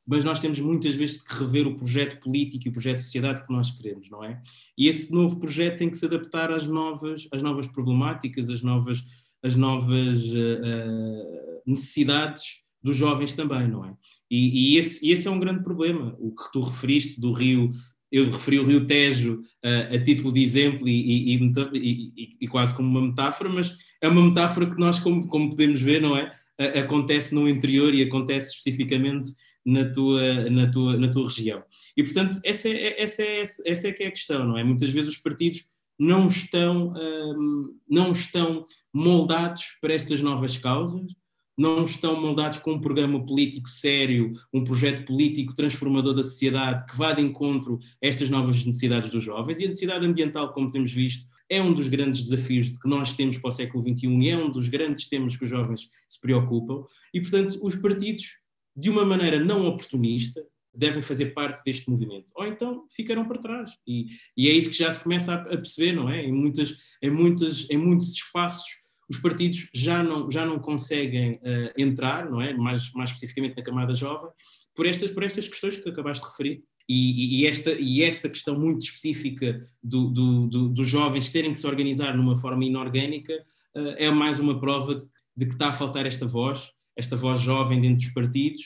mas 0.06 0.22
nós 0.22 0.38
temos 0.38 0.60
muitas 0.60 0.94
vezes 0.94 1.20
que 1.20 1.34
rever 1.34 1.66
o 1.66 1.76
projeto 1.76 2.20
político 2.20 2.66
e 2.66 2.70
o 2.70 2.72
projeto 2.72 2.98
de 2.98 3.04
sociedade 3.04 3.44
que 3.44 3.52
nós 3.52 3.72
queremos, 3.72 4.08
não 4.08 4.22
é? 4.22 4.40
E 4.78 4.86
esse 4.86 5.12
novo 5.12 5.40
projeto 5.40 5.78
tem 5.78 5.90
que 5.90 5.98
se 5.98 6.06
adaptar 6.06 6.52
às 6.52 6.66
novas, 6.66 7.26
às 7.32 7.42
novas 7.42 7.66
problemáticas, 7.66 8.48
às 8.48 8.62
novas, 8.62 9.04
às 9.42 9.56
novas 9.56 10.22
uh, 10.28 11.62
necessidades 11.66 12.60
dos 12.82 12.96
jovens 12.96 13.32
também, 13.32 13.68
não 13.68 13.84
é? 13.84 13.94
E, 14.30 14.74
e, 14.74 14.76
esse, 14.78 15.08
esse 15.10 15.26
é 15.26 15.30
um 15.30 15.40
grande 15.40 15.64
problema. 15.64 16.16
O 16.20 16.34
que 16.34 16.50
tu 16.52 16.60
referiste 16.60 17.20
do 17.20 17.32
Rio 17.32 17.68
eu 18.10 18.30
referi 18.30 18.58
o 18.58 18.66
Rio 18.66 18.86
Tejo 18.86 19.42
uh, 19.64 19.94
a 19.94 20.02
título 20.02 20.32
de 20.32 20.42
exemplo 20.42 20.88
e, 20.88 21.34
e, 21.34 21.50
e, 21.74 22.36
e, 22.40 22.48
quase 22.48 22.74
como 22.74 22.88
uma 22.88 23.08
metáfora, 23.08 23.48
mas 23.48 23.76
é 24.00 24.08
uma 24.08 24.22
metáfora 24.22 24.68
que 24.68 24.78
nós, 24.78 24.98
como, 24.98 25.26
como 25.28 25.50
podemos 25.50 25.80
ver, 25.80 26.00
não 26.00 26.16
é? 26.16 26.32
Uh, 26.60 26.80
acontece 26.80 27.34
no 27.34 27.48
interior 27.48 27.94
e 27.94 28.02
acontece 28.02 28.50
especificamente 28.50 29.30
na 29.64 29.90
tua, 29.90 30.50
na 30.50 30.70
tua, 30.70 30.96
na 30.96 31.08
tua 31.08 31.28
região. 31.28 31.62
E, 31.96 32.02
portanto, 32.02 32.38
essa 32.44 32.68
é, 32.68 33.00
essa, 33.00 33.22
é, 33.22 33.42
essa 33.42 33.88
é 33.88 33.92
que 33.92 34.02
é 34.02 34.06
a 34.06 34.10
questão, 34.12 34.46
não 34.46 34.58
é? 34.58 34.64
Muitas 34.64 34.90
vezes 34.90 35.12
os 35.12 35.18
partidos 35.18 35.64
não 35.98 36.28
estão, 36.28 36.94
um, 36.94 37.78
não 37.88 38.12
estão 38.12 38.64
moldados 38.92 39.76
para 39.82 39.92
estas 39.92 40.22
novas 40.22 40.56
causas, 40.56 41.12
não 41.56 41.84
estão 41.84 42.20
moldados 42.20 42.58
com 42.58 42.72
um 42.72 42.80
programa 42.80 43.24
político 43.24 43.68
sério, 43.68 44.32
um 44.52 44.64
projeto 44.64 45.04
político 45.04 45.54
transformador 45.54 46.14
da 46.14 46.22
sociedade 46.22 46.86
que 46.86 46.96
vá 46.96 47.12
de 47.12 47.22
encontro 47.22 47.78
a 48.02 48.06
estas 48.06 48.30
novas 48.30 48.64
necessidades 48.64 49.10
dos 49.10 49.22
jovens. 49.22 49.60
E 49.60 49.64
a 49.64 49.68
necessidade 49.68 50.06
ambiental, 50.06 50.52
como 50.52 50.70
temos 50.70 50.92
visto, 50.92 51.26
é 51.50 51.60
um 51.60 51.74
dos 51.74 51.88
grandes 51.88 52.22
desafios 52.22 52.70
que 52.78 52.88
nós 52.88 53.12
temos 53.14 53.36
para 53.36 53.48
o 53.48 53.52
século 53.52 53.82
XXI 53.82 54.06
e 54.06 54.28
é 54.30 54.36
um 54.36 54.50
dos 54.50 54.68
grandes 54.68 55.08
temas 55.08 55.36
que 55.36 55.44
os 55.44 55.50
jovens 55.50 55.90
se 56.08 56.20
preocupam. 56.20 56.84
E, 57.12 57.20
portanto, 57.20 57.58
os 57.60 57.74
partidos, 57.74 58.36
de 58.74 58.88
uma 58.88 59.04
maneira 59.04 59.44
não 59.44 59.66
oportunista, 59.66 60.40
devem 60.72 61.02
fazer 61.02 61.34
parte 61.34 61.62
deste 61.64 61.90
movimento. 61.90 62.30
Ou 62.36 62.46
então 62.46 62.86
ficarão 62.94 63.26
para 63.26 63.40
trás. 63.40 63.72
E, 63.86 64.06
e 64.36 64.48
é 64.48 64.52
isso 64.52 64.70
que 64.70 64.78
já 64.78 64.90
se 64.90 65.02
começa 65.02 65.34
a, 65.34 65.42
a 65.42 65.56
perceber, 65.56 65.92
não 65.92 66.08
é? 66.08 66.24
Em, 66.24 66.32
muitas, 66.32 66.78
em, 67.02 67.10
muitas, 67.10 67.68
em 67.68 67.76
muitos 67.76 68.12
espaços 68.12 68.79
os 69.10 69.18
partidos 69.18 69.68
já 69.74 70.04
não, 70.04 70.30
já 70.30 70.46
não 70.46 70.60
conseguem 70.60 71.32
uh, 71.34 71.72
entrar, 71.76 72.30
não 72.30 72.40
é? 72.40 72.54
Mais, 72.54 72.92
mais 72.92 73.10
especificamente 73.10 73.56
na 73.56 73.62
camada 73.62 73.92
jovem, 73.92 74.30
por 74.72 74.86
estas, 74.86 75.10
por 75.10 75.24
estas 75.24 75.48
questões 75.48 75.76
que 75.76 75.88
acabaste 75.88 76.22
de 76.22 76.30
referir. 76.30 76.62
E, 76.88 77.40
e, 77.40 77.46
esta, 77.46 77.72
e 77.72 78.02
essa 78.02 78.28
questão 78.28 78.56
muito 78.58 78.84
específica 78.84 79.66
do, 79.82 80.08
do, 80.10 80.46
do, 80.46 80.68
dos 80.68 80.88
jovens 80.88 81.30
terem 81.30 81.52
que 81.52 81.58
se 81.58 81.66
organizar 81.66 82.16
numa 82.16 82.36
forma 82.36 82.64
inorgânica 82.64 83.34
uh, 83.76 83.94
é 83.96 84.08
mais 84.10 84.38
uma 84.38 84.60
prova 84.60 84.94
de, 84.94 85.04
de, 85.36 85.46
que 85.46 85.54
está 85.54 85.70
a 85.70 85.72
faltar 85.72 86.06
esta 86.06 86.26
voz, 86.26 86.70
esta 86.96 87.16
voz 87.16 87.40
jovem 87.40 87.80
dentro 87.80 88.04
dos 88.04 88.14
partidos, 88.14 88.62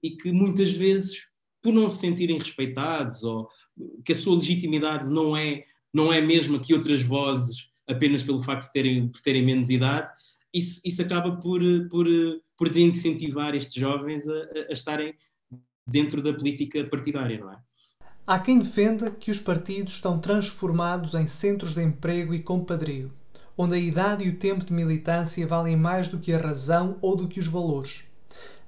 e 0.00 0.10
que 0.10 0.30
muitas 0.30 0.70
vezes, 0.70 1.26
por 1.60 1.72
não 1.72 1.90
se 1.90 1.98
sentirem 1.98 2.38
respeitados 2.38 3.24
ou 3.24 3.48
que 4.04 4.12
a 4.12 4.16
sua 4.16 4.36
legitimidade 4.36 5.10
não 5.10 5.36
é, 5.36 5.64
não 5.92 6.12
é 6.12 6.18
a 6.18 6.26
mesma 6.26 6.60
que 6.60 6.74
outras 6.74 7.02
vozes 7.02 7.69
apenas 7.90 8.22
pelo 8.22 8.40
facto 8.40 8.66
de 8.66 8.72
terem, 8.72 9.08
por 9.08 9.20
terem 9.20 9.44
menos 9.44 9.68
idade, 9.68 10.10
isso, 10.54 10.80
isso 10.84 11.02
acaba 11.02 11.36
por, 11.36 11.60
por, 11.90 12.06
por 12.56 12.68
desincentivar 12.68 13.54
estes 13.54 13.74
jovens 13.74 14.28
a, 14.28 14.34
a 14.68 14.72
estarem 14.72 15.14
dentro 15.86 16.22
da 16.22 16.32
política 16.32 16.84
partidária, 16.84 17.38
não 17.38 17.52
é? 17.52 17.58
Há 18.26 18.38
quem 18.38 18.58
defenda 18.58 19.10
que 19.10 19.30
os 19.30 19.40
partidos 19.40 19.94
estão 19.94 20.18
transformados 20.20 21.14
em 21.14 21.26
centros 21.26 21.74
de 21.74 21.82
emprego 21.82 22.32
e 22.32 22.38
compadrio, 22.38 23.12
onde 23.58 23.74
a 23.74 23.78
idade 23.78 24.24
e 24.24 24.28
o 24.28 24.36
tempo 24.36 24.64
de 24.64 24.72
militância 24.72 25.44
valem 25.46 25.76
mais 25.76 26.10
do 26.10 26.18
que 26.18 26.32
a 26.32 26.38
razão 26.38 26.96
ou 27.02 27.16
do 27.16 27.26
que 27.26 27.40
os 27.40 27.48
valores. 27.48 28.04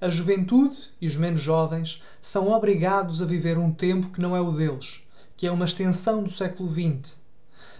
A 0.01 0.11
juventude 0.11 0.91
e 1.01 1.07
os 1.07 1.15
menos 1.15 1.41
jovens 1.41 2.03
são 2.21 2.49
obrigados 2.49 3.23
a 3.23 3.27
viver 3.27 3.57
um 3.57 3.71
tempo 3.71 4.11
que 4.11 4.21
não 4.21 4.35
é 4.35 4.41
o 4.41 4.51
deles, 4.51 5.05
que 5.37 5.47
é 5.47 5.53
uma 5.53 5.65
extensão 5.65 6.25
do 6.25 6.31
século 6.31 6.69
XX, 6.69 7.22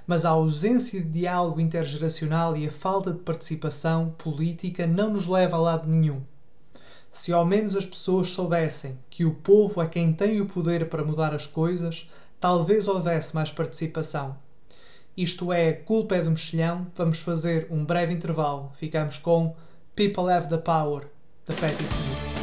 mas 0.07 0.25
a 0.25 0.31
ausência 0.31 1.01
de 1.01 1.09
diálogo 1.09 1.61
intergeracional 1.61 2.57
e 2.57 2.67
a 2.67 2.71
falta 2.71 3.13
de 3.13 3.19
participação 3.21 4.11
política 4.19 4.87
não 4.87 5.11
nos 5.11 5.27
leva 5.27 5.57
a 5.57 5.61
lado 5.61 5.89
nenhum. 5.89 6.23
Se 7.11 7.33
ao 7.33 7.45
menos 7.45 7.77
as 7.77 7.85
pessoas 7.85 8.31
soubessem 8.31 8.99
que 9.11 9.25
o 9.25 9.35
povo 9.35 9.83
é 9.83 9.87
quem 9.87 10.13
tem 10.13 10.41
o 10.41 10.47
poder 10.47 10.89
para 10.89 11.05
mudar 11.05 11.35
as 11.35 11.47
coisas, 11.47 12.09
talvez 12.41 12.89
houvesse 12.89 13.35
mais 13.35 13.53
participação. 13.53 14.37
Isto 15.17 15.53
é, 15.53 15.73
culpa 15.73 16.17
é 16.17 16.23
do 16.23 16.31
mexilhão. 16.31 16.87
Vamos 16.97 17.21
fazer 17.21 17.67
um 17.71 17.85
breve 17.85 18.15
intervalo. 18.15 18.71
Ficamos 18.75 19.19
com 19.19 19.55
People 19.95 20.33
Have 20.33 20.49
the 20.49 20.57
Power, 20.57 21.07
da 21.47 21.55
Patti 21.55 21.85
Smith. 21.85 22.42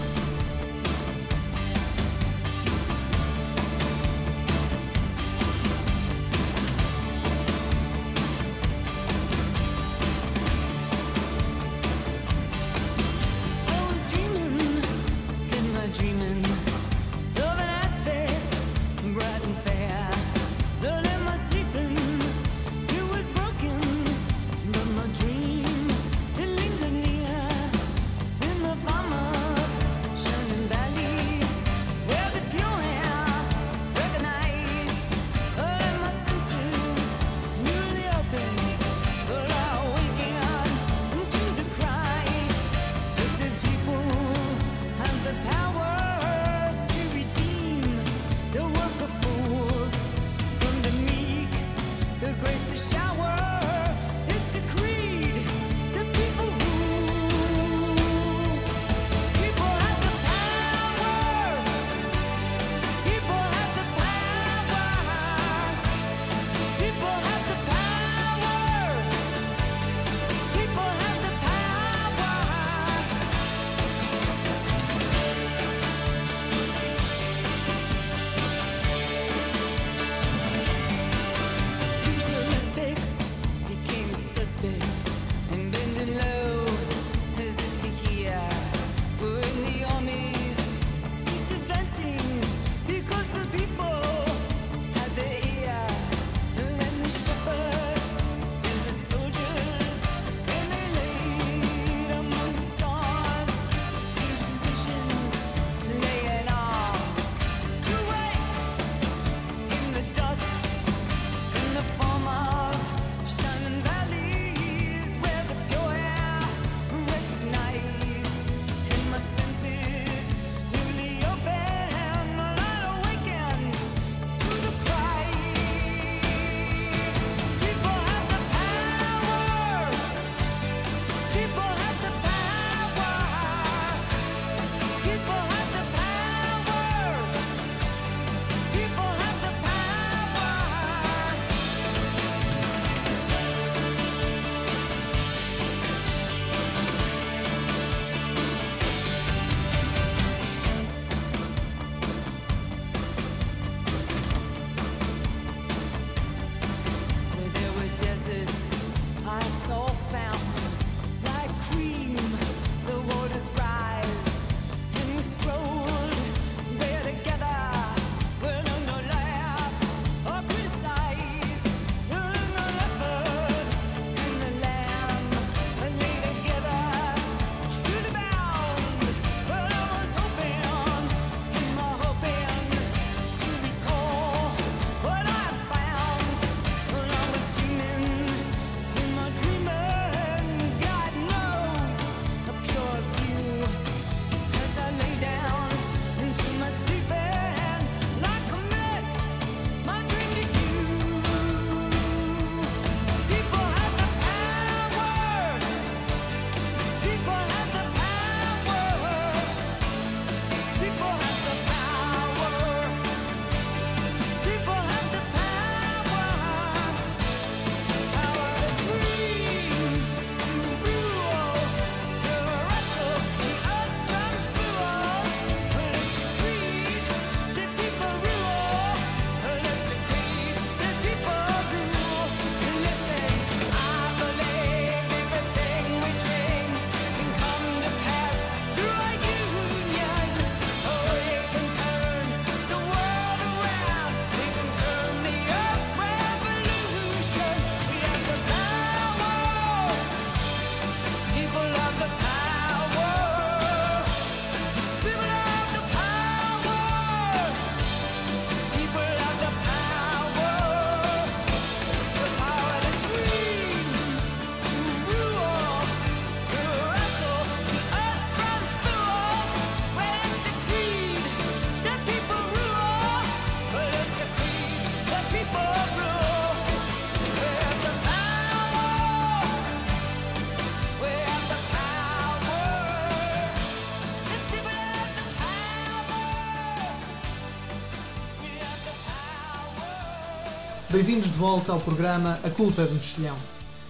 Bem-vindos 291.00 291.31
de 291.31 291.38
volta 291.38 291.72
ao 291.72 291.79
programa 291.79 292.38
A 292.44 292.50
Culpa 292.50 292.83
do 292.85 292.94
Mexilhão. 292.94 293.38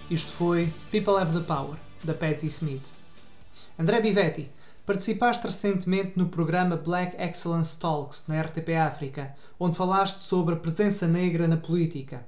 Isto 0.08 0.30
foi 0.30 0.72
People 0.92 1.16
Have 1.16 1.36
the 1.36 1.44
Power, 1.44 1.76
da 2.04 2.14
Patti 2.14 2.46
Smith. 2.46 2.86
André 3.76 4.00
Bivetti, 4.00 4.48
participaste 4.86 5.44
recentemente 5.44 6.12
no 6.14 6.28
programa 6.28 6.76
Black 6.76 7.20
Excellence 7.20 7.76
Talks 7.80 8.26
na 8.28 8.40
RTP 8.40 8.76
África, 8.76 9.34
onde 9.58 9.76
falaste 9.76 10.20
sobre 10.20 10.54
a 10.54 10.56
presença 10.56 11.08
negra 11.08 11.48
na 11.48 11.56
política. 11.56 12.24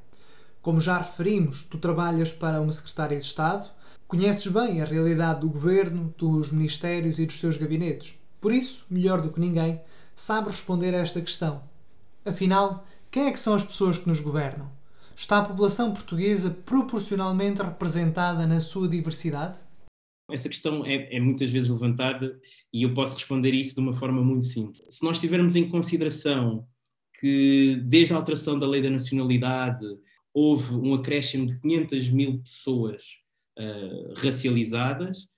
Como 0.61 0.81
já 0.81 0.99
referimos, 0.99 1.63
tu 1.63 1.79
trabalhas 1.79 2.33
para 2.33 2.61
uma 2.61 2.73
Secretária 2.73 3.21
de 3.21 3.25
Estado, 3.25 3.71
conheces 4.09 4.49
bem 4.49 4.83
a 4.83 4.85
realidade 4.85 5.43
do 5.43 5.49
governo, 5.49 6.13
dos 6.19 6.51
ministérios 6.51 7.21
e 7.21 7.27
dos 7.27 7.39
seus 7.39 7.57
gabinetes. 7.57 8.19
Por 8.41 8.53
isso, 8.53 8.85
melhor 8.91 9.21
do 9.21 9.31
que 9.31 9.39
ninguém, 9.39 9.81
sabes 10.17 10.55
responder 10.55 10.93
a 10.93 10.99
esta 10.99 11.21
questão. 11.21 11.63
Afinal, 12.25 12.85
quem 13.13 13.27
é 13.27 13.31
que 13.31 13.39
são 13.39 13.53
as 13.53 13.63
pessoas 13.63 13.99
que 13.99 14.09
nos 14.09 14.21
governam? 14.21 14.73
Está 15.15 15.39
a 15.39 15.45
população 15.45 15.93
portuguesa 15.93 16.51
proporcionalmente 16.51 17.63
representada 17.63 18.47
na 18.47 18.59
sua 18.59 18.89
diversidade? 18.89 19.59
Essa 20.31 20.49
questão 20.49 20.85
é, 20.87 21.15
é, 21.15 21.21
muitas 21.21 21.51
vezes 21.51 21.69
levantada 21.69 22.41
e 22.73 22.83
eu 22.83 22.95
posso 22.95 23.15
responder 23.15 23.53
isso 23.53 23.75
de 23.75 23.83
uma 23.83 23.93
forma 23.93 24.25
muito 24.25 24.47
simples. 24.47 24.83
Se 24.89 25.05
nós 25.05 25.19
tivermos 25.19 25.55
em 25.55 25.69
consideração 25.69 26.67
que, 27.21 27.79
desde 27.85 28.15
a 28.15 28.17
alteração 28.17 28.59
da 28.59 28.67
lei 28.67 28.81
da 28.81 28.89
nacionalidade, 28.89 29.87
houve 30.33 30.75
um 30.75 30.95
acréscimo 30.95 31.47
de 31.47 31.61
500 31.61 32.09
mil 32.09 32.39
pessoas 32.39 33.03
uh, 33.59 34.15
racializadas, 34.17 35.29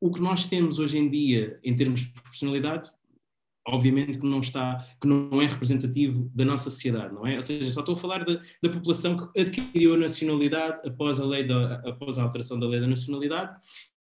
o 0.00 0.10
que 0.10 0.22
nós 0.22 0.46
temos 0.46 0.78
hoje 0.78 0.96
em 0.96 1.10
dia, 1.10 1.60
em 1.62 1.76
termos 1.76 2.00
de 2.00 2.06
proporcionalidade, 2.06 2.90
obviamente 3.66 4.18
que 4.18 4.26
não 4.26 4.40
está, 4.40 4.84
que 5.00 5.06
não 5.06 5.40
é 5.40 5.46
representativo 5.46 6.30
da 6.34 6.44
nossa 6.44 6.70
sociedade, 6.70 7.14
não 7.14 7.26
é? 7.26 7.36
Ou 7.36 7.42
seja, 7.42 7.70
só 7.70 7.80
estou 7.80 7.94
a 7.94 7.98
falar 7.98 8.24
da, 8.24 8.40
da 8.62 8.70
população 8.70 9.16
que 9.16 9.40
adquiriu 9.40 9.94
a 9.94 9.98
nacionalidade 9.98 10.80
após 10.86 11.20
a 11.20 11.24
lei 11.24 11.44
da, 11.44 11.74
após 11.88 12.18
a 12.18 12.22
alteração 12.22 12.58
da 12.58 12.66
lei 12.66 12.80
da 12.80 12.86
nacionalidade 12.86 13.54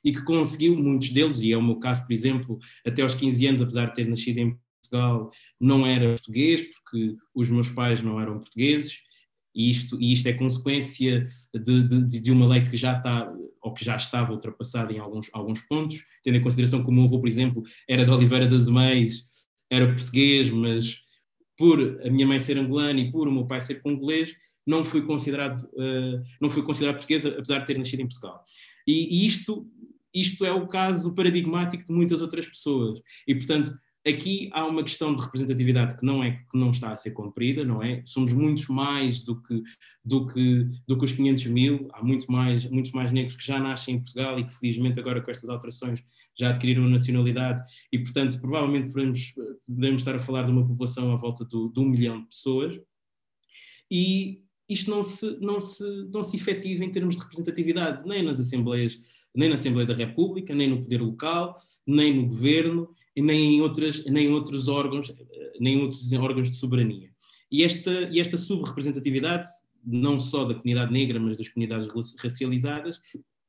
e 0.03 0.13
que 0.13 0.23
conseguiu, 0.23 0.75
muitos 0.77 1.09
deles, 1.09 1.41
e 1.41 1.51
é 1.51 1.57
o 1.57 1.63
meu 1.63 1.75
caso, 1.75 2.05
por 2.05 2.13
exemplo, 2.13 2.57
até 2.85 3.01
aos 3.01 3.15
15 3.15 3.47
anos, 3.47 3.61
apesar 3.61 3.87
de 3.87 3.95
ter 3.95 4.07
nascido 4.07 4.37
em 4.37 4.57
Portugal, 4.81 5.29
não 5.59 5.85
era 5.85 6.09
português, 6.09 6.61
porque 6.61 7.15
os 7.35 7.49
meus 7.49 7.69
pais 7.69 8.01
não 8.01 8.19
eram 8.19 8.39
portugueses, 8.39 9.01
e 9.53 9.69
isto, 9.69 9.99
e 9.99 10.13
isto 10.13 10.27
é 10.27 10.33
consequência 10.33 11.27
de, 11.53 11.83
de, 11.83 12.21
de, 12.21 12.31
uma 12.31 12.47
lei 12.47 12.63
que 12.63 12.77
já 12.77 12.97
está, 12.97 13.31
ou 13.61 13.73
que 13.73 13.83
já 13.83 13.95
estava 13.95 14.31
ultrapassada 14.31 14.93
em 14.93 14.99
alguns, 14.99 15.29
alguns 15.33 15.61
pontos, 15.61 16.03
tendo 16.23 16.37
em 16.37 16.41
consideração 16.41 16.83
que 16.83 16.89
o 16.89 16.93
meu 16.93 17.05
avô, 17.05 17.19
por 17.19 17.27
exemplo, 17.27 17.63
era 17.87 18.05
de 18.05 18.11
Oliveira 18.11 18.47
das 18.47 18.69
Meias, 18.69 19.27
era 19.69 19.93
português, 19.93 20.49
mas 20.49 21.03
por 21.57 22.01
a 22.05 22.09
minha 22.09 22.25
mãe 22.25 22.39
ser 22.39 22.57
angolana 22.57 22.99
e 22.99 23.11
por 23.11 23.27
o 23.27 23.31
meu 23.31 23.45
pai 23.45 23.61
ser 23.61 23.81
congolês, 23.81 24.33
não 24.65 24.85
fui 24.85 25.01
considerado, 25.01 25.63
uh, 25.73 26.23
não 26.39 26.49
fui 26.49 26.63
considerado 26.63 26.95
português, 26.95 27.25
apesar 27.25 27.59
de 27.59 27.65
ter 27.65 27.77
nascido 27.77 28.01
em 28.01 28.07
Portugal. 28.07 28.43
E, 28.87 29.23
e 29.23 29.25
isto, 29.25 29.67
isto 30.13 30.45
é 30.45 30.51
o 30.51 30.67
caso 30.67 31.13
paradigmático 31.13 31.83
de 31.83 31.91
muitas 31.91 32.21
outras 32.21 32.47
pessoas. 32.47 33.01
E, 33.27 33.35
portanto, 33.35 33.77
aqui 34.07 34.49
há 34.53 34.65
uma 34.65 34.83
questão 34.83 35.13
de 35.13 35.21
representatividade 35.21 35.97
que 35.97 36.05
não 36.05 36.23
é 36.23 36.31
que 36.31 36.57
não 36.57 36.71
está 36.71 36.91
a 36.91 36.97
ser 36.97 37.11
cumprida, 37.11 37.65
não 37.65 37.83
é? 37.83 38.01
Somos 38.05 38.31
muitos 38.31 38.67
mais 38.67 39.21
do 39.21 39.41
que 39.41 39.61
do 40.03 40.27
que 40.27 40.67
do 40.87 40.97
que 40.97 41.05
os 41.05 41.11
500 41.11 41.45
mil. 41.47 41.87
Há 41.93 42.03
muito 42.03 42.31
mais 42.31 42.65
muitos 42.69 42.91
mais 42.91 43.11
negros 43.11 43.35
que 43.35 43.45
já 43.45 43.59
nascem 43.59 43.95
em 43.95 43.99
Portugal 43.99 44.39
e 44.39 44.45
que 44.45 44.53
felizmente 44.53 44.99
agora 44.99 45.21
com 45.21 45.31
estas 45.31 45.49
alterações 45.49 46.03
já 46.37 46.49
adquiriram 46.49 46.83
nacionalidade 46.87 47.61
e 47.91 47.99
portanto 47.99 48.39
provavelmente 48.39 48.93
podemos, 48.93 49.33
podemos 49.67 50.01
estar 50.01 50.15
a 50.15 50.19
falar 50.19 50.43
de 50.43 50.51
uma 50.51 50.65
população 50.65 51.11
à 51.11 51.17
volta 51.17 51.43
do, 51.43 51.69
de 51.69 51.79
um 51.79 51.85
milhão 51.89 52.21
de 52.21 52.27
pessoas 52.27 52.79
e 53.91 54.41
isto 54.69 54.89
não 54.89 55.03
se 55.03 55.37
não 55.41 55.59
se 55.59 55.83
não 56.13 56.23
se 56.23 56.37
efetiva 56.37 56.85
em 56.85 56.91
termos 56.91 57.15
de 57.15 57.21
representatividade 57.21 58.07
nem 58.07 58.23
nas 58.23 58.39
assembleias 58.39 58.99
nem 59.35 59.49
na 59.49 59.55
Assembleia 59.55 59.87
da 59.87 59.93
República, 59.93 60.55
nem 60.55 60.69
no 60.69 60.81
poder 60.81 61.01
local, 61.01 61.55
nem 61.85 62.15
no 62.15 62.27
governo, 62.27 62.89
nem 63.21 63.55
em, 63.55 63.61
outras, 63.61 64.05
nem 64.05 64.27
em 64.27 64.31
outros 64.31 64.67
órgãos, 64.67 65.11
nem 65.59 65.75
em 65.75 65.81
outros 65.81 66.11
órgãos 66.13 66.49
de 66.49 66.55
soberania. 66.55 67.09
E 67.51 67.63
esta, 67.63 67.91
e 68.11 68.19
esta 68.19 68.37
subrepresentatividade, 68.37 69.47
não 69.85 70.19
só 70.19 70.45
da 70.45 70.53
comunidade 70.53 70.91
negra, 70.91 71.19
mas 71.19 71.37
das 71.37 71.49
comunidades 71.49 71.87
racializadas, 72.21 72.99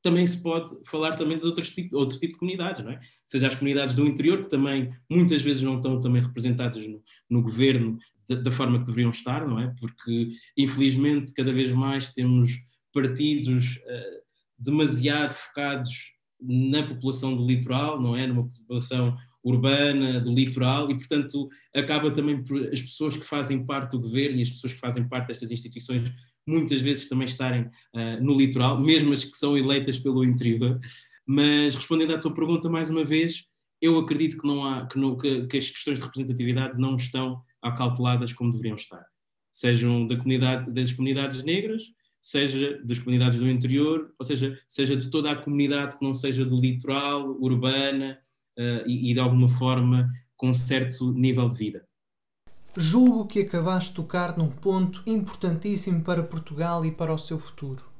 também 0.03 0.27
se 0.27 0.43
pode 0.43 0.75
falar 0.87 1.15
também 1.15 1.39
de 1.39 1.47
outros 1.47 1.69
tipo, 1.69 1.97
outro 1.97 2.19
tipo 2.19 2.33
de 2.33 2.39
comunidades, 2.39 2.83
não 2.83 2.93
é? 2.93 3.01
Seja 3.27 3.49
as 3.49 3.55
comunidades 3.55 3.95
do 3.95 4.07
interior, 4.07 4.41
que 4.41 4.49
também 4.49 4.89
muitas 5.11 5.43
vezes 5.43 5.63
não 5.63 5.77
estão 5.77 6.01
também 6.01 6.23
representadas 6.23 6.87
no, 6.87 7.03
no 7.29 7.43
governo 7.43 7.99
da, 8.29 8.37
da, 8.37 8.51
forma 8.51 8.79
que 8.79 8.87
deveriam 8.87 9.11
estar, 9.11 9.47
não 9.47 9.61
é? 9.61 9.75
Porque, 9.79 10.31
infelizmente, 10.57 11.35
cada 11.35 11.53
vez 11.53 11.71
mais 11.73 12.13
temos 12.13 12.53
partidos 12.93 13.77
uh, 13.77 14.21
demasiado 14.59 15.33
focados 15.33 16.13
na 16.41 16.83
população 16.83 17.37
do 17.37 17.47
litoral, 17.47 18.01
não 18.01 18.17
é? 18.17 18.27
Numa 18.27 18.49
população 18.49 19.17
urbana, 19.43 20.21
do 20.21 20.33
litoral, 20.33 20.91
e 20.91 20.97
portanto 20.97 21.49
acaba 21.75 22.11
também 22.11 22.43
por 22.43 22.69
as 22.69 22.81
pessoas 22.81 23.17
que 23.17 23.25
fazem 23.25 23.65
parte 23.65 23.93
do 23.93 24.01
governo 24.01 24.39
e 24.39 24.43
as 24.43 24.51
pessoas 24.51 24.73
que 24.73 24.81
fazem 24.81 25.09
parte 25.09 25.29
destas 25.29 25.51
instituições 25.51 26.13
muitas 26.47 26.81
vezes 26.81 27.09
também 27.09 27.27
estarem 27.27 27.63
uh, 27.63 28.23
no 28.23 28.37
litoral, 28.37 28.81
mesmo 28.81 29.13
as 29.13 29.25
que 29.25 29.37
são 29.37 29.57
eleitas 29.57 29.99
pelo 29.99 30.25
interior. 30.25 30.81
Mas 31.27 31.75
respondendo 31.75 32.15
à 32.15 32.19
tua 32.19 32.35
pergunta 32.35 32.69
mais 32.69 32.91
uma 32.91 33.05
vez, 33.05 33.45
eu 33.81 33.99
acredito 33.99 34.39
que 34.39 34.47
não 34.47 34.65
há 34.65 34.87
que, 34.87 34.99
não, 34.99 35.17
que, 35.17 35.47
que 35.47 35.59
as 35.59 35.71
questões 35.71 35.99
de 35.99 36.05
representatividade 36.05 36.79
não 36.79 36.97
estão 36.97 37.41
acalculadas 37.63 38.33
como 38.33 38.51
deveriam 38.51 38.77
estar, 38.77 39.05
sejam 39.53 40.07
da 40.07 40.17
comunidade 40.17 40.71
das 40.73 40.93
comunidades 40.93 41.43
negras, 41.45 41.83
seja 42.21 42.81
das 42.85 42.99
comunidades 42.99 43.39
do 43.39 43.49
interior, 43.49 44.13
ou 44.19 44.25
seja, 44.25 44.59
seja 44.69 44.97
de 44.97 45.09
toda 45.09 45.31
a 45.31 45.37
comunidade 45.37 45.97
que 45.97 46.05
não 46.05 46.15
seja 46.15 46.45
do 46.45 46.61
litoral, 46.61 47.31
urbana, 47.41 48.19
e, 48.57 49.11
e, 49.11 49.15
de 49.15 49.21
alguma 49.21 49.49
forma 49.49 50.11
com 50.37 50.53
certo 50.55 51.13
nível 51.13 51.49
de 51.49 51.57
vida. 51.57 51.85
Julgo 52.77 53.27
que 53.27 53.41
acabaste 53.41 53.91
de 53.91 53.97
tocar 53.97 54.39
num 54.39 54.49
ponto 54.49 55.03
importantíssimo 55.07 56.03
para 56.03 56.23
Portugal 56.23 56.85
e 56.85 56.93
para 56.93 57.13
o 57.13 57.19
seu 57.19 57.39
futuro. 57.39 57.91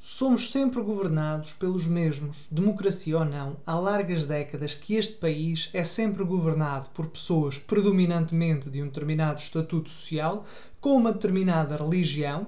Somos 0.00 0.52
sempre 0.52 0.80
governados 0.80 1.52
pelos 1.54 1.84
mesmos, 1.88 2.46
democracia 2.52 3.18
ou 3.18 3.24
não, 3.24 3.56
há 3.66 3.74
largas 3.74 4.24
décadas 4.24 4.72
que 4.72 4.94
este 4.94 5.16
país 5.16 5.70
é 5.72 5.82
sempre 5.82 6.22
governado 6.22 6.88
por 6.90 7.08
pessoas 7.08 7.58
predominantemente 7.58 8.70
de 8.70 8.80
um 8.80 8.86
determinado 8.86 9.40
estatuto 9.40 9.90
social, 9.90 10.44
com 10.80 10.96
uma 10.96 11.12
determinada 11.12 11.76
religião. 11.76 12.46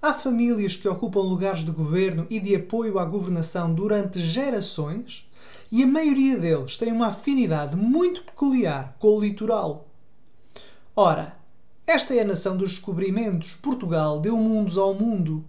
Há 0.00 0.14
famílias 0.14 0.74
que 0.74 0.88
ocupam 0.88 1.20
lugares 1.20 1.64
de 1.64 1.70
governo 1.70 2.26
e 2.30 2.40
de 2.40 2.56
apoio 2.56 2.98
à 2.98 3.04
governação 3.04 3.74
durante 3.74 4.22
gerações, 4.22 5.25
e 5.70 5.82
a 5.82 5.86
maioria 5.86 6.38
deles 6.38 6.76
tem 6.76 6.92
uma 6.92 7.08
afinidade 7.08 7.76
muito 7.76 8.22
peculiar 8.22 8.96
com 8.98 9.08
o 9.08 9.20
litoral. 9.20 9.88
Ora, 10.94 11.36
esta 11.86 12.14
é 12.14 12.20
a 12.20 12.24
nação 12.24 12.56
dos 12.56 12.70
descobrimentos. 12.70 13.54
Portugal 13.54 14.18
deu 14.18 14.36
mundos 14.36 14.76
ao 14.76 14.94
mundo. 14.94 15.44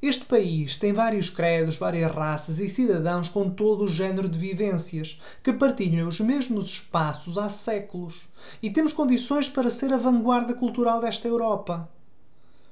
Este 0.00 0.24
país 0.24 0.76
tem 0.76 0.92
vários 0.92 1.30
credos, 1.30 1.78
várias 1.78 2.12
raças 2.12 2.58
e 2.58 2.68
cidadãos 2.68 3.28
com 3.28 3.48
todo 3.48 3.84
o 3.84 3.88
género 3.88 4.28
de 4.28 4.38
vivências, 4.38 5.20
que 5.42 5.52
partilham 5.52 6.08
os 6.08 6.20
mesmos 6.20 6.66
espaços 6.66 7.38
há 7.38 7.48
séculos, 7.48 8.28
e 8.62 8.70
temos 8.70 8.92
condições 8.92 9.48
para 9.48 9.70
ser 9.70 9.92
a 9.92 9.96
vanguarda 9.96 10.54
cultural 10.54 11.00
desta 11.00 11.26
Europa. 11.26 11.88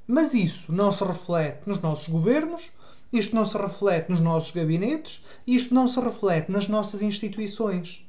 Mas 0.07 0.35
isso 0.35 0.75
não 0.75 0.93
se 0.93 1.03
reflete 1.03 1.63
nos 1.67 1.81
nossos 1.81 2.09
governos, 2.09 2.71
isto 3.19 3.35
não 3.35 3.45
se 3.45 3.57
reflete 3.57 4.11
nos 4.11 4.21
nossos 4.21 4.51
gabinetes, 4.51 5.25
isto 5.47 5.75
não 5.75 5.89
se 5.89 6.01
reflete 6.01 6.51
nas 6.51 6.69
nossas 6.69 7.03
instituições. 7.03 8.09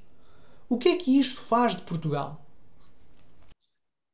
O 0.68 0.78
que 0.78 0.90
é 0.90 0.96
que 0.96 1.20
isto 1.20 1.40
faz 1.42 1.76
de 1.76 1.84
Portugal? 1.84 2.46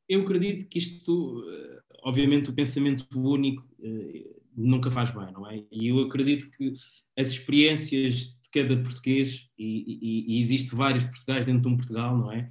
Eu 0.08 0.20
acredito 0.20 0.68
que 0.68 0.78
isto, 0.78 1.44
eh, 1.48 1.80
obviamente, 2.02 2.50
o 2.50 2.52
pensamento 2.52 3.06
único 3.18 3.66
eh, 3.82 4.42
nunca 4.54 4.90
faz 4.90 5.10
bem, 5.10 5.32
não 5.32 5.48
é? 5.48 5.64
E 5.70 5.88
eu 5.88 6.00
acredito 6.00 6.50
que 6.50 6.74
as 7.16 7.28
experiências 7.28 8.36
de 8.42 8.50
cada 8.52 8.76
português, 8.82 9.48
e, 9.58 10.36
e, 10.36 10.42
e 10.42 10.66
vários 10.72 11.04
Portugais 11.04 11.46
dentro 11.46 11.62
de 11.62 11.68
um 11.68 11.76
Portugal, 11.76 12.16
não 12.16 12.30
é? 12.30 12.50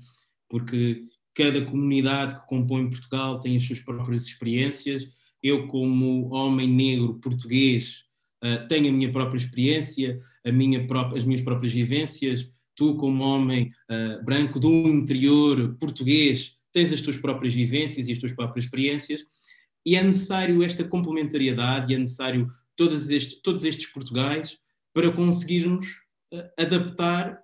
Porque 0.49 1.05
cada 1.33 1.63
comunidade 1.63 2.35
que 2.35 2.47
compõe 2.47 2.89
Portugal 2.89 3.39
tem 3.39 3.55
as 3.55 3.63
suas 3.63 3.79
próprias 3.79 4.25
experiências. 4.25 5.07
Eu, 5.41 5.67
como 5.67 6.33
homem 6.33 6.67
negro 6.67 7.19
português, 7.19 8.03
uh, 8.43 8.67
tenho 8.67 8.89
a 8.89 8.91
minha 8.91 9.11
própria 9.11 9.37
experiência, 9.37 10.19
a 10.45 10.51
minha 10.51 10.85
própria, 10.85 11.17
as 11.17 11.23
minhas 11.23 11.41
próprias 11.41 11.73
vivências. 11.73 12.49
Tu, 12.75 12.95
como 12.95 13.23
homem 13.23 13.71
uh, 13.89 14.23
branco 14.23 14.59
do 14.59 14.69
interior 14.69 15.75
português, 15.79 16.55
tens 16.71 16.91
as 16.91 17.01
tuas 17.01 17.17
próprias 17.17 17.53
vivências 17.53 18.07
e 18.07 18.11
as 18.11 18.17
tuas 18.17 18.31
próprias 18.31 18.65
experiências. 18.65 19.23
E 19.85 19.95
é 19.95 20.03
necessário 20.03 20.63
esta 20.63 20.83
complementariedade, 20.83 21.93
é 21.93 21.97
necessário 21.97 22.49
todos 22.75 23.09
estes, 23.09 23.41
todos 23.41 23.63
estes 23.63 23.87
Portugais 23.87 24.57
para 24.93 25.11
conseguirmos 25.11 25.87
uh, 26.33 26.43
adaptar 26.57 27.41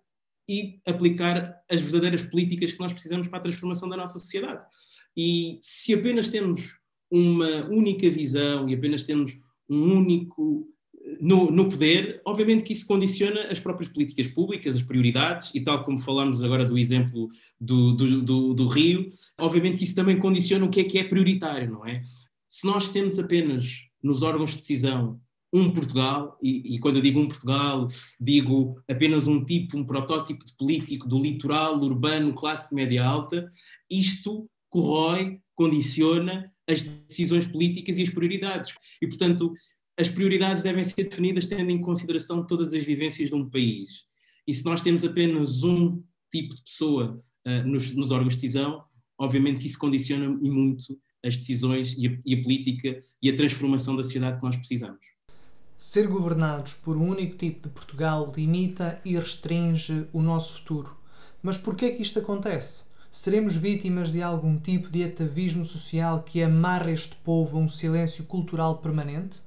e 0.49 0.79
aplicar 0.85 1.61
as 1.69 1.81
verdadeiras 1.81 2.21
políticas 2.21 2.71
que 2.71 2.79
nós 2.79 2.93
precisamos 2.93 3.27
para 3.27 3.39
a 3.39 3.41
transformação 3.41 3.89
da 3.89 3.97
nossa 3.97 4.17
sociedade. 4.17 4.65
E 5.15 5.59
se 5.61 5.93
apenas 5.93 6.29
temos 6.29 6.77
uma 7.11 7.65
única 7.69 8.09
visão 8.09 8.67
e 8.69 8.73
apenas 8.73 9.03
temos 9.03 9.37
um 9.69 9.97
único 9.97 10.67
no, 11.21 11.51
no, 11.51 11.69
poder, 11.69 12.21
obviamente 12.25 12.63
que 12.63 12.73
isso 12.73 12.85
condiciona 12.85 13.47
as 13.49 13.59
próprias 13.59 13.89
políticas 13.89 14.27
públicas, 14.27 14.75
as 14.75 14.81
prioridades, 14.81 15.51
e 15.53 15.61
tal 15.61 15.83
como 15.83 15.99
falamos 15.99 16.43
agora 16.43 16.65
do 16.65 16.77
exemplo 16.77 17.29
do, 17.59 17.93
do, 17.93 18.21
do, 18.21 18.53
do, 18.53 18.67
Rio, 18.67 19.07
obviamente 19.39 19.77
que 19.77 19.83
isso 19.83 19.95
também 19.95 20.19
condiciona 20.19 20.65
o 20.65 20.69
que 20.69 20.79
é 20.79 20.83
que 20.83 20.99
é 20.99 21.03
prioritário, 21.03 21.71
não 21.71 21.85
é? 21.85 22.01
Se 22.49 22.65
nós 22.65 22.89
temos 22.89 23.19
apenas 23.19 23.87
nos 24.01 24.21
órgãos 24.21 24.51
de 24.51 24.57
decisão 24.57 25.19
um 25.53 25.71
Portugal, 25.71 26.37
e, 26.41 26.75
e, 26.75 26.79
quando 26.79 26.97
eu 26.97 27.01
digo 27.01 27.19
um 27.19 27.27
Portugal, 27.27 27.87
digo 28.19 28.81
apenas 28.87 29.27
um 29.27 29.43
tipo, 29.43 29.77
um 29.77 29.85
protótipo 29.85 30.45
de 30.45 30.55
político 30.55 31.07
do 31.07 31.19
litoral 31.19 31.79
urbano, 31.79 32.33
classe 32.33 32.75
média 32.75 33.05
alta, 33.05 33.49
isto 33.89 34.49
corrói, 34.69 35.39
condiciona 35.55 36.51
as 36.67 36.83
decisões 36.83 37.45
políticas 37.45 37.97
e 37.97 38.03
as 38.03 38.09
prioridades. 38.09 38.73
E, 39.01 39.07
portanto, 39.07 39.53
as 39.97 40.07
prioridades 40.07 40.61
devem 40.61 40.83
ser 40.83 41.05
definidas 41.05 41.47
tendo 41.47 41.71
em 41.71 41.81
consideração 41.81 42.45
todas 42.45 42.73
as 42.73 42.83
vivências 42.83 43.29
de 43.29 43.35
um 43.35 43.49
país. 43.49 44.05
E 44.47 44.53
se 44.53 44.63
nós 44.63 44.81
temos 44.81 45.03
apenas 45.03 45.63
um 45.63 46.03
tipo 46.31 46.53
de 46.53 46.61
pessoa 46.61 47.17
uh, 47.45 47.67
nos, 47.67 47.93
nos, 47.95 48.11
órgãos 48.11 48.35
de 48.35 48.41
decisão, 48.41 48.83
obviamente 49.17 49.59
que 49.59 49.65
isso 49.65 49.79
condiciona 49.79 50.29
muito 50.29 50.97
as 51.25 51.35
decisões 51.35 51.95
e 51.97 52.07
a, 52.07 52.17
e 52.23 52.35
a 52.35 52.43
política 52.43 52.97
e 53.21 53.29
a 53.29 53.35
transformação 53.35 53.95
da 53.95 54.03
sociedade 54.03 54.37
que 54.37 54.43
nós 54.43 54.55
precisamos. 54.55 54.99
Ser 55.75 56.07
governados 56.07 56.75
por 56.75 56.95
um 56.95 57.09
único 57.09 57.35
tipo 57.35 57.67
de 57.67 57.73
Portugal 57.73 58.31
limita 58.35 59.01
e 59.03 59.15
restringe 59.15 60.07
o 60.13 60.21
nosso 60.21 60.59
futuro. 60.59 60.95
Mas 61.41 61.57
por 61.57 61.75
que 61.75 61.85
é 61.85 61.91
que 61.91 62.01
isto 62.01 62.19
acontece? 62.19 62.85
Seremos 63.11 63.57
vítimas 63.57 64.11
de 64.11 64.21
algum 64.21 64.59
tipo 64.59 64.89
de 64.89 65.03
atavismo 65.03 65.65
social 65.65 66.23
que 66.23 66.41
amarra 66.41 66.91
este 66.91 67.15
povo 67.17 67.57
a 67.57 67.59
um 67.59 67.69
silêncio 67.69 68.25
cultural 68.25 68.77
permanente? 68.77 69.41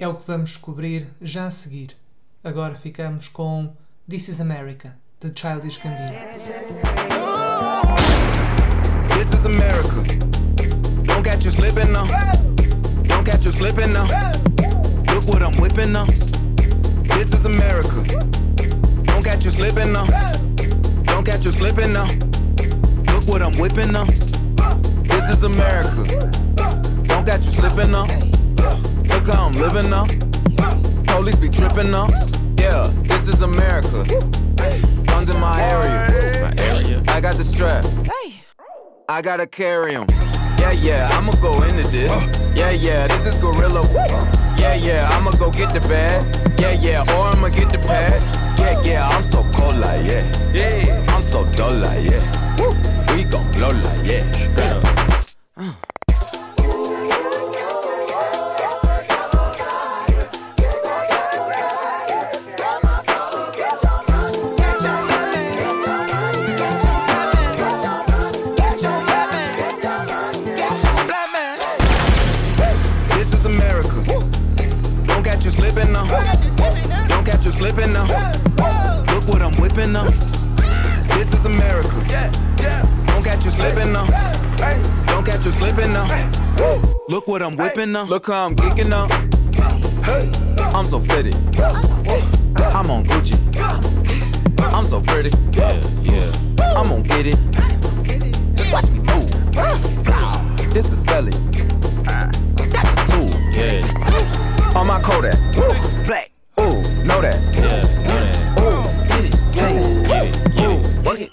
É 0.00 0.06
o 0.06 0.14
que 0.14 0.24
vamos 0.24 0.50
descobrir 0.50 1.08
já 1.20 1.46
a 1.46 1.50
seguir. 1.50 1.96
Agora 2.44 2.76
ficamos 2.76 3.26
com 3.26 3.74
This 4.08 4.28
is 4.28 4.40
America, 4.40 4.96
The 5.18 5.32
Childish 5.34 5.78
Gambino. 5.78 6.16
This 9.16 9.32
is 9.32 9.44
America. 9.44 10.04
Don't 11.02 11.24
catch 11.24 11.44
you 11.44 11.50
slipping 11.50 11.90
now. 11.90 12.06
Don't 13.08 13.24
catch 13.24 13.44
you 13.44 13.50
slipping 13.50 13.92
now. 13.92 14.06
Look 15.12 15.26
what 15.26 15.42
I'm 15.42 15.60
whipping 15.60 15.90
now. 15.90 16.06
This 17.16 17.32
is 17.34 17.44
America. 17.44 18.04
Don't 19.02 19.24
catch 19.24 19.44
you 19.44 19.50
slipping 19.50 19.92
now. 19.92 20.06
Don't 21.06 21.24
catch 21.24 21.44
you 21.44 21.50
slipping 21.50 21.92
now. 21.92 22.06
Look 23.12 23.26
what 23.26 23.42
I'm 23.42 23.58
whipping 23.58 23.90
now. 23.90 24.04
This 24.04 25.28
is 25.28 25.42
America. 25.42 26.30
Don't 27.08 27.26
catch 27.26 27.46
you 27.46 27.50
slipping 27.50 27.90
now. 27.90 28.27
Look 29.28 29.36
how 29.36 29.46
I'm 29.48 29.52
living 29.52 29.90
now. 29.90 30.06
Police 31.04 31.36
be 31.36 31.50
tripping 31.50 31.90
now. 31.90 32.08
Yeah, 32.56 32.90
this 33.02 33.28
is 33.28 33.42
America. 33.42 34.02
Guns 35.04 35.28
in 35.28 35.38
my 35.38 35.60
area. 35.60 36.40
My 36.40 36.62
area. 36.62 37.02
I 37.08 37.20
got 37.20 37.34
the 37.34 37.44
strap. 37.44 37.84
I 39.06 39.20
gotta 39.20 39.46
carry 39.46 39.96
'em. 39.96 40.06
Yeah, 40.58 40.72
yeah, 40.72 41.10
I'ma 41.12 41.32
go 41.42 41.62
into 41.62 41.86
this. 41.88 42.10
Yeah, 42.54 42.70
yeah, 42.70 43.06
this 43.06 43.26
is 43.26 43.36
Gorilla. 43.36 43.86
Yeah, 44.56 44.76
yeah, 44.76 45.06
I'ma 45.10 45.32
go 45.32 45.50
get 45.50 45.74
the 45.74 45.80
bag. 45.80 46.24
Yeah, 46.58 46.72
yeah, 46.80 47.14
or 47.14 47.28
I'ma 47.28 47.50
get 47.50 47.68
the 47.68 47.80
pad. 47.80 48.22
Yeah, 48.58 48.80
yeah, 48.80 49.08
I'm 49.08 49.22
so 49.22 49.44
cold 49.52 49.76
like 49.76 50.06
yeah. 50.06 50.24
Yeah, 50.54 51.04
I'm 51.14 51.20
so 51.20 51.44
dull 51.52 51.74
like 51.74 52.02
yeah. 52.10 52.24
We 53.14 53.24
gon' 53.24 53.52
blow 53.52 53.72
like 53.72 54.06
yeah. 54.06 54.24
Whipping 87.78 87.92
now. 87.92 88.04
Look 88.04 88.26
how 88.26 88.46
I'm 88.46 88.56
geeking 88.56 88.88
now. 88.88 89.06
I'm 90.76 90.84
so 90.84 91.00
fitted. 91.00 91.34
I'm 92.74 92.90
on 92.90 93.04
Gucci. 93.04 93.38
I'm 94.72 94.84
so 94.84 95.00
pretty. 95.00 95.30
Yeah, 95.52 95.72
yeah. 96.02 96.32
I'm 96.76 96.88
gonna 96.88 97.02
get 97.02 97.26
it. 97.26 97.38
Watch 98.72 98.90
me 98.90 98.98
move. 99.00 99.30
This 100.74 100.92
is 100.92 101.04
Sally. 101.04 101.32
That's 102.02 102.92
a 102.94 103.12
tool. 103.12 103.30
Yeah. 103.52 104.74
On 104.74 104.86
my 104.86 105.00
Kodak. 105.00 105.38
Black. 106.04 106.30
Ooh, 106.60 106.82
know 107.04 107.20
that. 107.20 107.38
Yeah. 107.54 108.60
Ooh, 108.60 108.82
get 109.08 109.24
it, 109.24 109.32
get 109.54 109.70
it, 109.76 110.56
get 110.56 110.70
it, 110.70 111.06
work 111.06 111.20
it. 111.20 111.30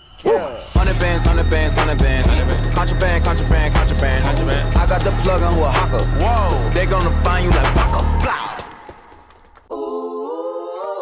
Hundred 0.73 0.99
bands, 0.99 1.25
hundred 1.25 1.49
bands, 1.49 1.75
hundred 1.75 1.97
bands. 1.97 2.27
Contraband, 2.75 3.23
contraband, 3.23 3.73
contraband. 3.73 4.23
contraband. 4.23 4.77
I 4.77 4.87
got 4.87 5.01
the 5.01 5.11
plug 5.23 5.41
on 5.41 5.53
who 5.53 5.63
gonna 7.05 7.23
find 7.23 7.45
you 7.45 7.51
like 7.51 7.75
Paco. 7.75 8.01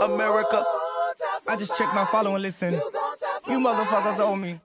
America. 0.03 0.63
I 1.47 1.55
just 1.55 1.77
checked 1.77 1.95
my 1.95 2.05
follow 2.05 2.33
and 2.35 2.41
listen. 2.41 2.73
You 3.47 3.59
motherfuckers 3.59 4.19
owe 4.19 4.35
me. 4.35 4.59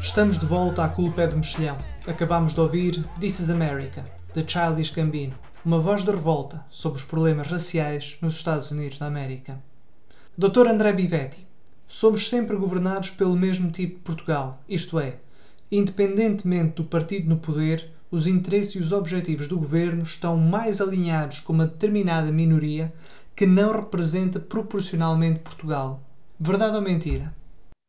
Estamos 0.00 0.38
de 0.38 0.46
volta 0.46 0.84
à 0.84 0.88
culpa 0.88 1.22
é 1.22 1.26
do 1.28 1.36
mexilhão. 1.36 1.78
Acabamos 2.08 2.54
de 2.54 2.60
ouvir 2.60 3.04
This 3.20 3.38
is 3.38 3.50
America, 3.50 4.02
de 4.32 4.42
Childish 4.50 4.90
Gambino, 4.92 5.38
uma 5.62 5.78
voz 5.78 6.02
de 6.02 6.10
revolta 6.10 6.64
sobre 6.70 6.98
os 6.98 7.04
problemas 7.04 7.48
raciais 7.48 8.16
nos 8.22 8.36
Estados 8.36 8.70
Unidos 8.70 8.98
da 8.98 9.04
América. 9.04 9.62
Dr. 10.36 10.68
André 10.68 10.94
Bivetti, 10.94 11.46
somos 11.86 12.26
sempre 12.26 12.56
governados 12.56 13.10
pelo 13.10 13.36
mesmo 13.36 13.70
tipo 13.70 13.96
de 13.96 14.00
Portugal, 14.00 14.64
isto 14.66 14.98
é, 14.98 15.18
independentemente 15.70 16.76
do 16.76 16.84
partido 16.84 17.28
no 17.28 17.36
poder, 17.36 17.90
os 18.10 18.26
interesses 18.26 18.76
e 18.76 18.78
os 18.78 18.90
objetivos 18.90 19.46
do 19.46 19.58
governo 19.58 20.02
estão 20.02 20.34
mais 20.34 20.80
alinhados 20.80 21.40
com 21.40 21.52
uma 21.52 21.66
determinada 21.66 22.32
minoria 22.32 22.90
que 23.36 23.44
não 23.44 23.70
representa 23.70 24.40
proporcionalmente 24.40 25.40
Portugal. 25.40 26.02
Verdade 26.40 26.74
ou 26.74 26.82
mentira? 26.82 27.36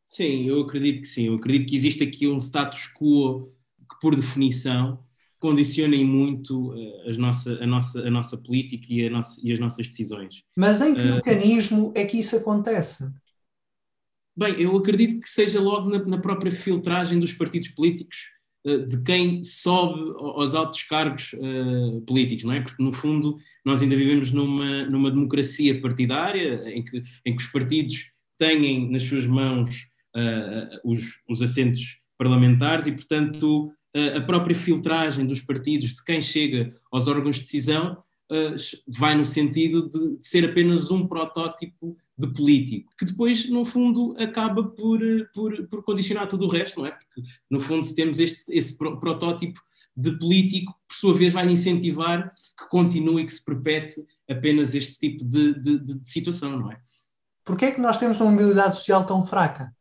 Sim, 0.05 0.43
eu 0.43 0.59
acredito 0.63 0.99
que 0.99 1.07
sim. 1.07 1.27
Eu 1.27 1.35
acredito 1.35 1.69
que 1.69 1.75
existe 1.77 2.03
aqui 2.03 2.27
um 2.27 2.39
status 2.39 2.91
quo 2.93 3.57
por 4.01 4.15
definição, 4.15 5.03
condiciona 5.39 5.95
muito 5.97 6.73
uh, 6.73 7.09
as 7.09 7.17
nossa, 7.17 7.53
a, 7.61 7.65
nossa, 7.65 8.01
a 8.01 8.11
nossa 8.11 8.37
política 8.37 8.87
e, 8.89 9.09
nossa, 9.09 9.39
e 9.43 9.53
as 9.53 9.59
nossas 9.59 9.87
decisões. 9.87 10.43
Mas 10.55 10.81
em 10.81 10.93
que 10.93 11.01
uh, 11.01 11.15
mecanismo 11.15 11.91
é 11.95 12.05
que 12.05 12.19
isso 12.19 12.35
acontece? 12.35 13.11
Bem, 14.35 14.53
eu 14.59 14.75
acredito 14.75 15.19
que 15.19 15.29
seja 15.29 15.59
logo 15.59 15.89
na, 15.89 16.03
na 16.05 16.17
própria 16.17 16.51
filtragem 16.51 17.19
dos 17.19 17.33
partidos 17.33 17.69
políticos, 17.69 18.17
uh, 18.65 18.85
de 18.85 19.03
quem 19.03 19.43
sobe 19.43 19.99
aos 20.17 20.55
altos 20.55 20.83
cargos 20.83 21.35
políticos, 22.05 22.43
não 22.43 22.53
é? 22.53 22.61
Porque, 22.61 22.83
no 22.83 22.91
fundo, 22.91 23.35
nós 23.65 23.81
ainda 23.81 23.95
vivemos 23.95 24.31
numa, 24.31 24.85
numa 24.85 25.11
democracia 25.11 25.79
partidária 25.81 26.69
em 26.69 26.83
que, 26.83 27.03
em 27.25 27.35
que 27.35 27.41
os 27.43 27.49
partidos 27.49 28.11
têm 28.39 28.89
nas 28.89 29.03
suas 29.03 29.27
mãos 29.27 29.87
uh, 30.15 30.79
os, 30.89 31.19
os 31.29 31.41
assentos 31.41 31.99
parlamentares 32.17 32.87
e, 32.87 32.91
portanto, 32.91 33.67
uh, 33.67 33.71
a 34.17 34.21
própria 34.21 34.55
filtragem 34.55 35.25
dos 35.25 35.41
partidos 35.41 35.93
de 35.93 36.03
quem 36.03 36.21
chega 36.21 36.71
aos 36.91 37.07
órgãos 37.07 37.37
de 37.37 37.41
decisão 37.41 38.03
uh, 38.31 38.55
vai 38.87 39.15
no 39.15 39.25
sentido 39.25 39.87
de, 39.87 40.19
ser 40.21 40.49
apenas 40.49 40.91
um 40.91 41.07
protótipo 41.07 41.97
de 42.17 42.27
político, 42.33 42.91
que 42.97 43.05
depois, 43.05 43.49
no 43.49 43.63
fundo, 43.63 44.13
acaba 44.19 44.63
por, 44.63 44.99
por, 45.33 45.67
por 45.67 45.83
condicionar 45.83 46.27
tudo 46.27 46.45
o 46.45 46.49
resto, 46.49 46.81
não 46.81 46.85
é? 46.85 46.91
Porque, 46.91 47.21
no 47.49 47.61
fundo, 47.61 47.85
se 47.85 47.95
temos 47.95 48.19
este, 48.19 48.43
esse 48.51 48.77
protótipo 48.77 49.59
de 49.95 50.11
político, 50.19 50.73
por 50.85 50.95
sua 50.95 51.13
vez, 51.13 51.31
vai 51.31 51.49
incentivar 51.49 52.33
que 52.35 52.67
continue, 52.69 53.25
que 53.25 53.33
se 53.33 53.43
perpete 53.43 54.05
apenas 54.29 54.75
este 54.75 54.99
tipo 54.99 55.23
de, 55.23 55.53
de, 55.59 55.79
de 55.79 56.09
situação, 56.09 56.59
não 56.59 56.71
é? 56.71 56.79
Porquê 57.45 57.65
é 57.65 57.71
que 57.71 57.81
nós 57.81 57.97
temos 57.97 58.19
uma 58.19 58.31
mobilidade 58.31 58.75
social 58.75 59.05
tão 59.05 59.23
fraca? 59.23 59.73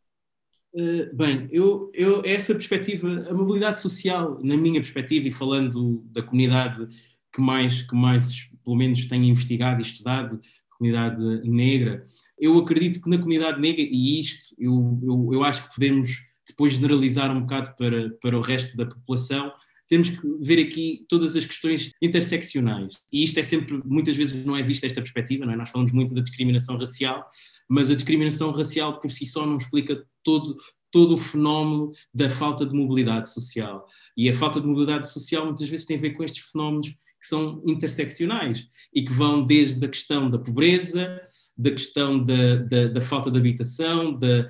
Uh, 0.78 1.12
bem, 1.12 1.48
eu, 1.50 1.90
eu, 1.92 2.22
essa 2.24 2.54
perspectiva, 2.54 3.26
a 3.28 3.34
mobilidade 3.34 3.80
social, 3.80 4.38
na 4.44 4.56
minha 4.56 4.80
perspectiva, 4.80 5.26
e 5.26 5.32
falando 5.32 6.04
da 6.12 6.22
comunidade 6.22 6.86
que 7.34 7.40
mais, 7.40 7.82
que 7.82 7.96
mais 7.96 8.48
pelo 8.64 8.76
menos 8.76 9.04
tenho 9.06 9.24
investigado 9.24 9.80
e 9.80 9.82
estudado, 9.82 10.40
comunidade 10.70 11.20
negra, 11.42 12.04
eu 12.38 12.56
acredito 12.56 13.02
que 13.02 13.10
na 13.10 13.18
comunidade 13.18 13.60
negra, 13.60 13.82
e 13.82 14.20
isto 14.20 14.54
eu, 14.56 15.00
eu, 15.02 15.30
eu 15.32 15.42
acho 15.42 15.68
que 15.68 15.74
podemos 15.74 16.22
depois 16.46 16.74
generalizar 16.74 17.36
um 17.36 17.40
bocado 17.40 17.74
para, 17.76 18.10
para 18.22 18.38
o 18.38 18.40
resto 18.40 18.76
da 18.76 18.86
população, 18.86 19.52
temos 19.88 20.10
que 20.10 20.20
ver 20.40 20.60
aqui 20.60 21.04
todas 21.08 21.34
as 21.34 21.44
questões 21.44 21.90
interseccionais. 22.00 22.94
E 23.12 23.24
isto 23.24 23.40
é 23.40 23.42
sempre, 23.42 23.80
muitas 23.84 24.14
vezes 24.14 24.44
não 24.44 24.56
é 24.56 24.62
vista 24.62 24.86
esta 24.86 25.00
perspectiva, 25.00 25.44
não 25.44 25.54
é? 25.54 25.56
Nós 25.56 25.70
falamos 25.70 25.90
muito 25.90 26.14
da 26.14 26.20
discriminação 26.20 26.76
racial, 26.76 27.26
mas 27.68 27.90
a 27.90 27.94
discriminação 27.94 28.50
racial 28.50 28.98
por 28.98 29.11
si 29.11 29.26
só 29.26 29.44
não 29.46 29.57
explica 29.57 30.04
todo, 30.22 30.57
todo 30.90 31.14
o 31.14 31.18
fenómeno 31.18 31.92
da 32.12 32.31
falta 32.31 32.64
de 32.64 32.74
mobilidade 32.74 33.33
social. 33.33 33.87
E 34.16 34.28
a 34.28 34.35
falta 34.35 34.61
de 34.61 34.66
mobilidade 34.66 35.09
social 35.11 35.44
muitas 35.44 35.68
vezes 35.68 35.87
tem 35.87 35.96
a 35.96 36.00
ver 36.00 36.12
com 36.12 36.24
estes 36.24 36.44
fenómenos 36.50 36.88
que 37.20 37.26
são 37.26 37.62
interseccionais 37.66 38.68
e 38.94 39.02
que 39.02 39.12
vão 39.12 39.44
desde 39.44 39.85
a 39.85 39.88
questão 39.88 40.31
da 40.31 40.38
pobreza, 40.38 41.20
da 41.57 41.70
questão 41.72 42.24
da, 42.24 42.57
da, 42.57 42.87
da 42.87 43.00
falta 43.00 43.31
de 43.31 43.38
habitação, 43.38 44.16
da, 44.16 44.48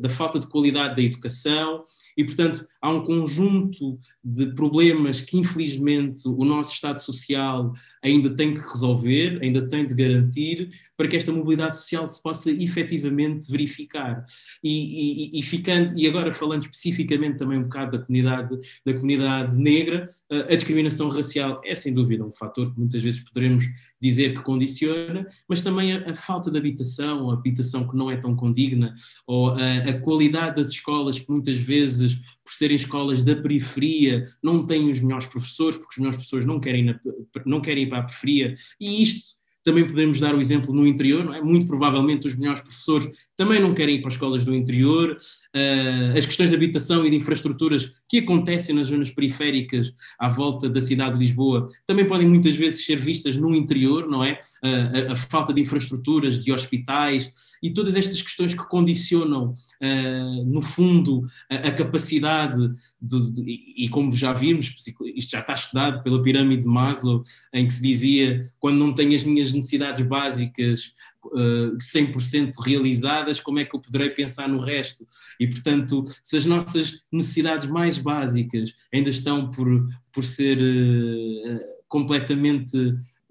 da, 0.00 0.08
falta 0.08 0.40
de 0.40 0.48
qualidade 0.48 0.96
da 0.96 1.02
educação, 1.02 1.84
e, 2.16 2.24
portanto, 2.24 2.66
há 2.82 2.90
um 2.90 3.04
conjunto 3.04 3.98
de 4.22 4.52
problemas 4.54 5.20
que, 5.20 5.38
infelizmente, 5.38 6.26
o 6.26 6.44
nosso 6.44 6.72
Estado 6.72 7.00
Social 7.00 7.72
ainda 8.02 8.30
tem 8.30 8.54
que 8.54 8.60
resolver, 8.60 9.38
ainda 9.42 9.68
tem 9.68 9.86
de 9.86 9.94
garantir, 9.94 10.70
para 10.96 11.08
que 11.08 11.16
esta 11.16 11.32
mobilidade 11.32 11.76
social 11.76 12.08
se 12.08 12.22
possa 12.22 12.50
efetivamente 12.50 13.50
verificar. 13.50 14.24
E, 14.62 15.36
e, 15.36 15.40
e 15.40 15.42
ficando, 15.42 15.98
e 15.98 16.06
agora 16.06 16.32
falando 16.32 16.62
especificamente 16.62 17.38
também 17.38 17.58
um 17.58 17.62
bocado 17.62 17.98
da 17.98 18.04
comunidade, 18.04 18.58
da 18.84 18.94
comunidade 18.94 19.56
negra, 19.56 20.06
a 20.30 20.54
discriminação 20.54 21.08
racial 21.08 21.60
é 21.64 21.74
sem 21.74 21.92
dúvida 21.92 22.24
um 22.24 22.32
fator 22.32 22.72
que 22.72 22.78
muitas 22.78 23.02
vezes 23.02 23.20
poderemos 23.20 23.64
dizer 24.00 24.34
que 24.34 24.42
condiciona, 24.42 25.26
mas 25.46 25.62
também 25.62 25.92
a, 25.92 26.10
a, 26.10 26.14
falta 26.14 26.50
de 26.50 26.58
habitação, 26.58 27.30
a 27.30 27.34
habitação 27.34 27.86
que 27.86 27.96
não 27.96 28.10
é 28.10 28.16
tão 28.16 28.34
condigna, 28.34 28.94
ou 29.26 29.50
a, 29.50 29.76
a, 29.88 30.00
qualidade 30.00 30.56
das 30.56 30.70
escolas 30.70 31.18
que 31.18 31.30
muitas 31.30 31.58
vezes, 31.58 32.18
por 32.50 32.56
serem 32.56 32.74
escolas 32.74 33.22
da 33.22 33.36
periferia, 33.36 34.28
não 34.42 34.66
têm 34.66 34.90
os 34.90 35.00
melhores 35.00 35.26
professores, 35.26 35.76
porque 35.76 35.92
os 35.92 35.98
melhores 35.98 36.16
professores 36.16 36.44
não 36.44 36.58
querem, 36.58 36.84
na, 36.84 37.00
não 37.46 37.60
querem 37.60 37.84
ir 37.84 37.88
para 37.88 37.98
a 37.98 38.02
periferia, 38.02 38.54
e 38.80 39.00
isto 39.00 39.38
também 39.62 39.86
podemos 39.86 40.18
dar 40.18 40.34
o 40.34 40.40
exemplo 40.40 40.74
no 40.74 40.84
interior, 40.84 41.32
é? 41.32 41.40
Muito 41.40 41.66
provavelmente 41.68 42.26
os 42.26 42.34
melhores 42.34 42.60
professores 42.60 43.08
também 43.40 43.58
não 43.58 43.72
querem 43.72 43.94
ir 43.94 44.02
para 44.02 44.10
escolas 44.10 44.44
do 44.44 44.54
interior, 44.54 45.12
uh, 45.12 46.18
as 46.18 46.26
questões 46.26 46.50
de 46.50 46.54
habitação 46.54 47.06
e 47.06 47.10
de 47.10 47.16
infraestruturas 47.16 47.90
que 48.06 48.18
acontecem 48.18 48.74
nas 48.74 48.88
zonas 48.88 49.08
periféricas 49.08 49.94
à 50.18 50.28
volta 50.28 50.68
da 50.68 50.78
cidade 50.78 51.14
de 51.14 51.24
Lisboa 51.24 51.66
também 51.86 52.06
podem 52.06 52.28
muitas 52.28 52.54
vezes 52.54 52.84
ser 52.84 52.96
vistas 52.96 53.38
no 53.38 53.54
interior, 53.54 54.06
não 54.06 54.22
é? 54.22 54.38
Uh, 54.62 55.08
a, 55.08 55.12
a, 55.14 55.16
falta 55.16 55.54
de 55.54 55.62
infraestruturas, 55.62 56.38
de 56.38 56.52
hospitais 56.52 57.32
e 57.62 57.70
todas 57.70 57.96
estas 57.96 58.20
questões 58.20 58.52
que 58.52 58.68
condicionam, 58.68 59.54
uh, 59.54 60.44
no 60.44 60.60
fundo, 60.60 61.24
a, 61.48 61.68
a 61.68 61.72
capacidade 61.72 62.58
de, 63.00 63.74
e 63.74 63.88
como 63.88 64.14
já 64.14 64.34
vimos, 64.34 64.74
isto 65.16 65.30
já 65.30 65.40
está 65.40 65.54
estudado 65.54 66.02
pela 66.02 66.20
pirâmide 66.20 66.64
de 66.64 66.68
Maslow, 66.68 67.22
em 67.54 67.66
que 67.66 67.72
se 67.72 67.80
dizia 67.80 68.52
quando 68.58 68.76
não 68.76 68.92
tenho 68.92 69.16
as 69.16 69.24
minhas 69.24 69.50
necessidades 69.50 70.06
básicas 70.06 70.92
100% 71.28 72.48
eh, 72.48 72.52
realizadas, 72.64 73.40
como 73.40 73.58
é 73.58 73.64
que 73.64 73.74
eu 73.74 73.80
poderei 73.80 74.10
pensar 74.10 74.48
no 74.48 74.60
resto? 74.60 75.06
E, 75.38 75.46
portanto, 75.46 76.04
se 76.22 76.36
as 76.36 76.46
nossas 76.46 77.00
necessidades 77.12 77.68
mais 77.68 77.98
básicas 77.98 78.74
ainda 78.92 79.10
estão 79.10 79.50
por, 79.50 79.86
por 80.12 80.24
ser 80.24 80.58
uh, 80.58 81.60
completamente 81.88 82.76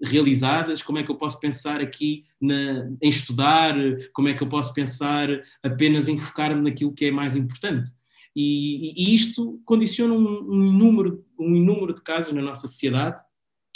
realizadas, 0.02 0.82
como 0.82 0.98
é 0.98 1.02
que 1.02 1.10
eu 1.10 1.16
posso 1.16 1.38
pensar 1.38 1.80
aqui 1.80 2.24
na, 2.40 2.90
em 3.02 3.10
estudar, 3.10 3.74
como 4.12 4.28
é 4.28 4.34
que 4.34 4.42
eu 4.42 4.48
posso 4.48 4.72
pensar 4.72 5.28
apenas 5.62 6.08
em 6.08 6.16
focar-me 6.16 6.62
naquilo 6.62 6.92
que 6.92 7.06
é 7.06 7.10
mais 7.10 7.36
importante? 7.36 7.90
E, 8.34 8.92
e 8.96 9.14
isto 9.14 9.60
condiciona 9.64 10.14
um, 10.14 10.26
um, 10.26 10.72
número, 10.72 11.24
um 11.38 11.50
número 11.50 11.92
de 11.92 12.02
casos 12.02 12.32
na 12.32 12.40
nossa 12.40 12.66
sociedade, 12.66 13.20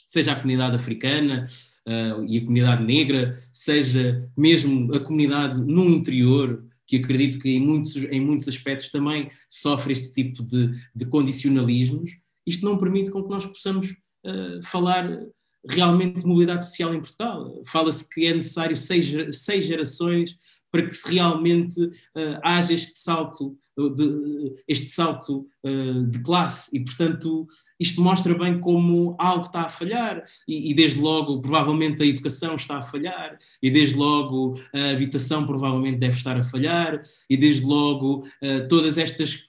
seja 0.06 0.32
a 0.32 0.36
comunidade 0.36 0.76
africana, 0.76 1.44
uh, 1.86 2.24
e 2.26 2.38
a 2.38 2.40
comunidade 2.40 2.84
negra, 2.84 3.32
seja 3.52 4.28
mesmo 4.36 4.94
a 4.94 5.00
comunidade 5.00 5.60
no 5.60 5.84
interior, 5.90 6.64
que 6.86 6.96
acredito 6.96 7.38
que 7.38 7.50
em 7.50 7.60
muitos, 7.60 7.96
em 7.96 8.20
muitos 8.20 8.48
aspectos 8.48 8.90
também 8.90 9.30
sofre 9.48 9.92
este 9.92 10.12
tipo 10.12 10.42
de, 10.42 10.70
de 10.94 11.06
condicionalismos, 11.06 12.10
isto 12.46 12.64
não 12.64 12.76
permite 12.76 13.10
com 13.10 13.22
que 13.22 13.30
nós 13.30 13.46
possamos 13.46 13.90
uh, 13.90 14.62
falar 14.64 15.08
realmente 15.66 16.20
de 16.20 16.26
mobilidade 16.26 16.64
social 16.64 16.94
em 16.94 17.00
Portugal. 17.00 17.62
Fala-se 17.66 18.08
que 18.08 18.26
é 18.26 18.34
necessário 18.34 18.76
seis, 18.76 19.10
seis 19.38 19.64
gerações 19.64 20.38
para 20.70 20.84
que 20.84 20.92
se 20.92 21.14
realmente 21.14 21.80
uh, 21.82 22.40
haja 22.42 22.74
este 22.74 22.98
salto 22.98 23.56
de, 23.76 24.54
este 24.68 24.86
salto 24.86 25.46
uh, 25.64 26.02
de 26.04 26.22
classe. 26.22 26.76
E, 26.76 26.80
portanto, 26.80 27.46
isto 27.78 28.00
mostra 28.00 28.34
bem 28.34 28.60
como 28.60 29.16
algo 29.18 29.46
está 29.46 29.62
a 29.62 29.70
falhar. 29.70 30.24
E, 30.48 30.70
e, 30.70 30.74
desde 30.74 31.00
logo, 31.00 31.40
provavelmente, 31.40 32.02
a 32.02 32.06
educação 32.06 32.54
está 32.54 32.78
a 32.78 32.82
falhar. 32.82 33.36
E, 33.62 33.70
desde 33.70 33.96
logo, 33.96 34.58
a 34.74 34.90
habitação 34.90 35.44
provavelmente 35.44 35.98
deve 35.98 36.16
estar 36.16 36.36
a 36.36 36.42
falhar. 36.42 37.00
E, 37.28 37.36
desde 37.36 37.64
logo, 37.64 38.26
uh, 38.42 38.68
todas 38.68 38.98
estas 38.98 39.44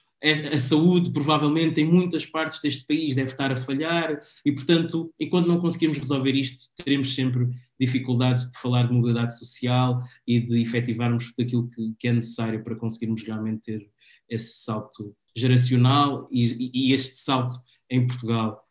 a 0.52 0.58
saúde, 0.58 1.12
provavelmente, 1.12 1.80
em 1.80 1.84
muitas 1.84 2.24
partes 2.24 2.60
deste 2.60 2.84
país 2.86 3.14
deve 3.14 3.30
estar 3.30 3.52
a 3.52 3.56
falhar, 3.56 4.18
e, 4.44 4.50
portanto, 4.50 5.12
enquanto 5.20 5.46
não 5.46 5.60
conseguirmos 5.60 5.98
resolver 5.98 6.34
isto, 6.34 6.64
teremos 6.74 7.14
sempre 7.14 7.48
dificuldades 7.78 8.50
de 8.50 8.58
falar 8.58 8.88
de 8.88 8.94
mobilidade 8.94 9.38
social 9.38 10.00
e 10.26 10.40
de 10.40 10.60
efetivarmos 10.60 11.32
aquilo 11.38 11.68
que, 11.68 11.94
que 11.98 12.08
é 12.08 12.12
necessário 12.12 12.64
para 12.64 12.74
conseguirmos 12.74 13.22
realmente 13.22 13.60
ter 13.60 13.90
esse 14.28 14.62
salto 14.64 15.14
geracional 15.36 16.26
e, 16.30 16.70
e 16.72 16.92
este 16.92 17.16
salto 17.16 17.54
em 17.90 18.06
Portugal. 18.06 18.66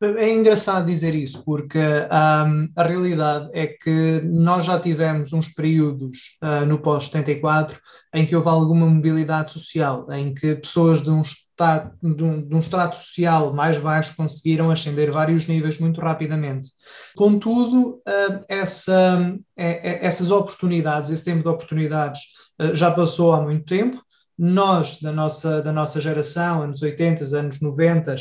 É 0.00 0.32
engraçado 0.32 0.86
dizer 0.86 1.12
isso, 1.12 1.42
porque 1.44 1.76
um, 1.76 2.68
a 2.76 2.82
realidade 2.84 3.50
é 3.52 3.66
que 3.66 4.20
nós 4.24 4.64
já 4.64 4.78
tivemos 4.78 5.32
uns 5.32 5.48
períodos 5.48 6.38
uh, 6.40 6.64
no 6.64 6.78
pós-74 6.78 7.76
em 8.14 8.24
que 8.24 8.36
houve 8.36 8.48
alguma 8.48 8.86
mobilidade 8.86 9.50
social, 9.50 10.06
em 10.12 10.32
que 10.32 10.54
pessoas 10.54 11.02
de 11.02 11.10
um, 11.10 11.20
estado, 11.20 11.90
de, 12.00 12.22
um, 12.22 12.46
de 12.46 12.54
um 12.54 12.60
estrato 12.60 12.94
social 12.94 13.52
mais 13.52 13.76
baixo 13.78 14.14
conseguiram 14.16 14.70
ascender 14.70 15.10
vários 15.10 15.48
níveis 15.48 15.80
muito 15.80 16.00
rapidamente. 16.00 16.68
Contudo, 17.16 17.96
uh, 17.96 18.44
essa, 18.48 19.36
é, 19.56 20.04
é, 20.04 20.06
essas 20.06 20.30
oportunidades, 20.30 21.10
esse 21.10 21.24
tempo 21.24 21.42
de 21.42 21.48
oportunidades 21.48 22.20
uh, 22.60 22.72
já 22.72 22.92
passou 22.92 23.32
há 23.32 23.42
muito 23.42 23.64
tempo 23.64 24.00
nós, 24.38 25.00
da 25.00 25.10
nossa, 25.10 25.60
da 25.60 25.72
nossa 25.72 26.00
geração, 26.00 26.62
anos 26.62 26.80
80, 26.80 27.24
anos 27.36 27.60
90, 27.60 28.14
uh, 28.14 28.18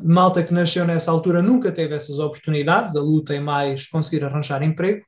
malta 0.00 0.42
que 0.42 0.54
nasceu 0.54 0.84
nessa 0.84 1.10
altura 1.10 1.42
nunca 1.42 1.72
teve 1.72 1.94
essas 1.96 2.18
oportunidades, 2.20 2.94
a 2.94 3.00
luta 3.00 3.34
é 3.34 3.40
mais 3.40 3.86
conseguir 3.86 4.24
arranjar 4.24 4.62
emprego, 4.62 5.04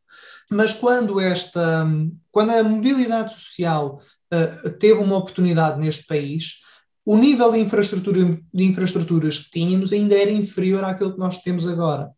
mas 0.51 0.73
quando 0.73 1.21
esta, 1.21 1.87
quando 2.33 2.51
a 2.51 2.65
mobilidade 2.65 3.33
social 3.33 4.01
uh, 4.33 4.71
teve 4.71 4.99
uma 4.99 5.17
oportunidade 5.17 5.79
neste 5.79 6.05
país, 6.07 6.65
o 7.07 7.17
nível 7.17 7.53
de, 7.53 7.59
infraestrutura, 7.61 8.39
de 8.53 8.65
infraestruturas 8.65 9.39
que 9.39 9.51
tínhamos 9.51 9.93
ainda 9.93 10.17
era 10.17 10.33
inferior 10.33 10.85
àquilo 10.85 11.13
que 11.13 11.19
nós 11.19 11.39
temos 11.39 11.69
agora. 11.69 12.11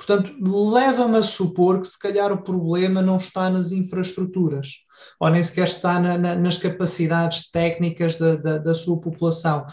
Portanto, 0.00 0.34
leva-me 0.72 1.18
a 1.18 1.22
supor 1.22 1.78
que 1.78 1.86
se 1.86 1.98
calhar 1.98 2.32
o 2.32 2.42
problema 2.42 3.02
não 3.02 3.18
está 3.18 3.50
nas 3.50 3.70
infraestruturas, 3.70 4.86
ou 5.20 5.28
nem 5.28 5.42
sequer 5.42 5.64
está 5.64 6.00
na, 6.00 6.16
na, 6.16 6.34
nas 6.34 6.56
capacidades 6.56 7.50
técnicas 7.50 8.16
da, 8.16 8.34
da, 8.34 8.56
da 8.56 8.72
sua 8.72 8.98
população. 8.98 9.66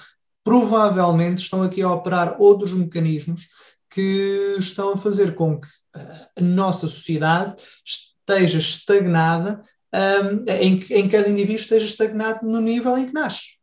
Provavelmente 0.43 1.43
estão 1.43 1.63
aqui 1.63 1.81
a 1.81 1.89
operar 1.89 2.35
outros 2.41 2.73
mecanismos 2.73 3.47
que 3.89 4.57
estão 4.59 4.91
a 4.91 4.97
fazer 4.97 5.33
com 5.33 5.61
que 5.61 5.67
a 5.95 6.41
nossa 6.41 6.89
sociedade 6.89 7.55
esteja 7.85 8.59
estagnada, 8.59 9.61
um, 9.95 10.51
em 10.51 10.77
que 10.77 10.93
em 10.93 11.07
cada 11.07 11.29
indivíduo 11.29 11.61
esteja 11.61 11.85
estagnado 11.85 12.45
no 12.45 12.59
nível 12.59 12.97
em 12.97 13.05
que 13.05 13.13
nasce 13.13 13.56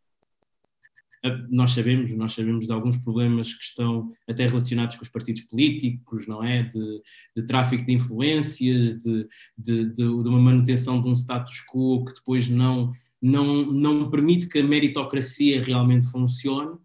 nós 1.50 1.70
sabemos, 1.70 2.10
nós 2.10 2.32
sabemos 2.32 2.66
de 2.66 2.72
alguns 2.72 2.98
problemas 2.98 3.54
que 3.54 3.64
estão 3.64 4.12
até 4.28 4.46
relacionados 4.46 4.96
com 4.96 5.02
os 5.02 5.08
partidos 5.08 5.42
políticos, 5.42 6.26
não 6.26 6.44
é? 6.44 6.64
De, 6.64 7.02
de 7.36 7.46
tráfico 7.46 7.84
de 7.84 7.92
influências, 7.92 8.98
de, 8.98 9.26
de, 9.56 9.92
de, 9.92 10.04
uma 10.04 10.38
manutenção 10.38 11.00
de 11.00 11.08
um 11.08 11.14
status 11.14 11.62
quo 11.72 12.04
que 12.04 12.12
depois 12.12 12.48
não, 12.48 12.92
não, 13.22 13.64
não 13.64 14.10
permite 14.10 14.48
que 14.48 14.58
a 14.58 14.62
meritocracia 14.62 15.62
realmente 15.62 16.06
funcione. 16.10 16.76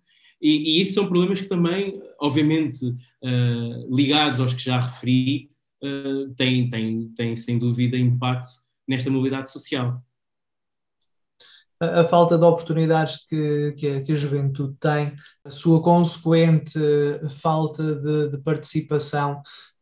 E, 0.41 0.77
e 0.77 0.81
isso 0.81 0.93
são 0.93 1.07
problemas 1.07 1.41
que 1.41 1.47
também, 1.47 2.01
obviamente, 2.21 2.85
uh, 2.85 3.95
ligados 3.95 4.39
aos 4.39 4.53
que 4.53 4.63
já 4.63 4.79
referi, 4.79 5.51
uh, 5.83 6.33
têm, 6.35 6.69
têm, 6.69 7.09
têm 7.09 7.35
sem 7.35 7.59
dúvida 7.59 7.97
impacto 7.97 8.47
nesta 8.87 9.09
mobilidade 9.09 9.51
social. 9.51 10.01
A, 11.79 12.03
falta 12.03 12.37
de 12.37 12.45
oportunidades 12.45 13.25
que, 13.25 13.73
que 13.77 13.87
a, 13.87 14.01
que, 14.01 14.11
a, 14.11 14.15
juventude 14.15 14.75
tem, 14.79 15.15
a 15.43 15.49
sua 15.49 15.81
consequente 15.81 16.79
falta 17.29 17.95
de, 17.95 18.29
de 18.29 18.37
participação, 18.39 19.41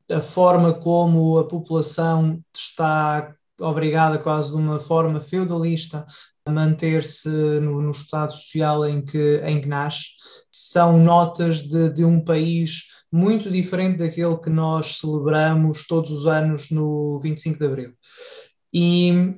a 0.09 0.21
forma 0.21 0.73
como 0.73 1.37
a 1.37 1.47
população 1.47 2.41
está 2.55 3.33
obrigada 3.59 4.19
quase 4.19 4.49
de 4.49 4.55
uma 4.55 4.79
forma 4.79 5.19
feudalista 5.19 6.05
a 6.45 6.51
manter-se 6.51 7.27
no, 7.27 7.81
no, 7.81 7.91
estado 7.91 8.31
social 8.31 8.85
em 8.85 9.03
que, 9.03 9.41
em 9.43 9.59
que 9.59 9.67
nasce, 9.67 10.11
são 10.51 10.97
notas 10.97 11.63
de, 11.63 11.89
de 11.89 12.05
um 12.05 12.23
país 12.23 12.83
muito 13.11 13.49
diferente 13.49 13.97
daquele 13.97 14.37
que 14.37 14.49
nós 14.49 14.99
celebramos 14.99 15.85
todos 15.85 16.11
os 16.11 16.27
anos 16.27 16.69
no 16.71 17.19
25 17.19 17.59
de 17.59 17.65
Abril. 17.65 17.93
E 18.79 19.11
um, 19.11 19.33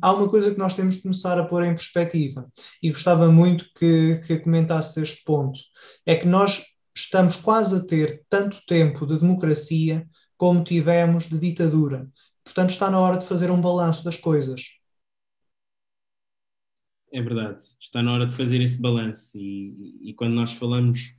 há 0.00 0.12
uma 0.12 0.28
coisa 0.28 0.52
que 0.52 0.58
nós 0.58 0.72
temos 0.72 0.94
de 0.94 1.02
começar 1.02 1.36
a 1.36 1.44
pôr 1.44 1.64
em 1.64 1.74
perspectiva, 1.74 2.48
e 2.80 2.90
gostava 2.90 3.28
muito 3.28 3.68
que, 3.76 4.20
que 4.24 4.38
comentasse 4.38 5.02
este 5.02 5.24
ponto: 5.24 5.58
é 6.06 6.14
que 6.14 6.28
nós 6.28 6.62
estamos 6.96 7.34
quase 7.34 7.74
a 7.74 7.84
ter 7.84 8.24
tanto 8.28 8.64
tempo 8.68 9.04
de 9.04 9.18
democracia 9.18 10.08
como 10.36 10.62
tivemos 10.62 11.26
de 11.26 11.36
ditadura. 11.40 12.08
Portanto, 12.44 12.70
está 12.70 12.88
na 12.88 13.00
hora 13.00 13.18
de 13.18 13.26
fazer 13.26 13.50
um 13.50 13.60
balanço 13.60 14.04
das 14.04 14.16
coisas. 14.16 14.78
É 17.12 17.20
verdade, 17.20 17.64
está 17.80 18.00
na 18.00 18.12
hora 18.12 18.26
de 18.26 18.32
fazer 18.32 18.60
esse 18.60 18.80
balanço. 18.80 19.36
E, 19.36 20.10
e 20.10 20.14
quando 20.14 20.34
nós 20.34 20.52
falamos 20.52 21.16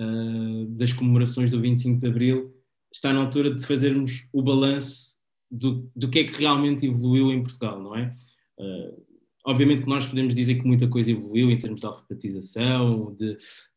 uh, 0.00 0.64
das 0.70 0.94
comemorações 0.94 1.50
do 1.50 1.60
25 1.60 2.00
de 2.00 2.06
Abril, 2.06 2.56
está 2.90 3.12
na 3.12 3.20
altura 3.20 3.54
de 3.54 3.62
fazermos 3.66 4.26
o 4.32 4.42
balanço 4.42 5.13
do, 5.54 5.90
do 5.94 6.08
que 6.08 6.18
é 6.18 6.24
que 6.24 6.38
realmente 6.38 6.84
evoluiu 6.86 7.30
em 7.30 7.42
Portugal, 7.42 7.80
não 7.80 7.96
é? 7.96 8.14
Uh, 8.58 9.04
obviamente 9.46 9.82
que 9.82 9.88
nós 9.88 10.06
podemos 10.06 10.34
dizer 10.34 10.56
que 10.56 10.66
muita 10.66 10.88
coisa 10.88 11.12
evoluiu 11.12 11.50
em 11.50 11.58
termos 11.58 11.80
de 11.80 11.86
alfabetização, 11.86 13.14
de, 13.14 13.36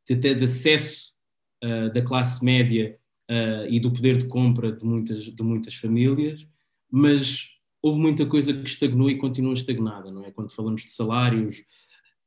de, 0.10 0.36
de 0.36 0.46
acesso 0.46 1.12
uh, 1.64 1.94
da 1.94 2.02
classe 2.02 2.44
média 2.44 2.98
uh, 3.30 3.70
e 3.70 3.80
do 3.80 3.92
poder 3.92 4.18
de 4.18 4.28
compra 4.28 4.72
de 4.72 4.84
muitas, 4.84 5.24
de 5.24 5.44
muitas 5.44 5.76
famílias, 5.76 6.46
mas 6.92 7.48
houve 7.82 8.00
muita 8.00 8.26
coisa 8.26 8.54
que 8.54 8.70
estagnou 8.70 9.10
e 9.10 9.18
continua 9.18 9.54
estagnada, 9.54 10.12
não 10.12 10.26
é? 10.26 10.32
Quando 10.32 10.54
falamos 10.54 10.84
de 10.84 10.92
salários, 10.92 11.58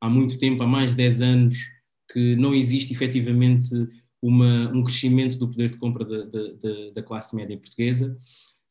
há 0.00 0.08
muito 0.08 0.38
tempo, 0.38 0.62
há 0.62 0.66
mais 0.66 0.92
de 0.92 0.98
10 0.98 1.22
anos, 1.22 1.56
que 2.12 2.36
não 2.36 2.54
existe 2.54 2.92
efetivamente 2.92 3.68
uma, 4.22 4.70
um 4.72 4.84
crescimento 4.84 5.38
do 5.38 5.48
poder 5.48 5.70
de 5.70 5.78
compra 5.78 6.04
da, 6.04 6.24
da, 6.24 6.90
da 6.94 7.02
classe 7.02 7.34
média 7.34 7.56
portuguesa 7.58 8.16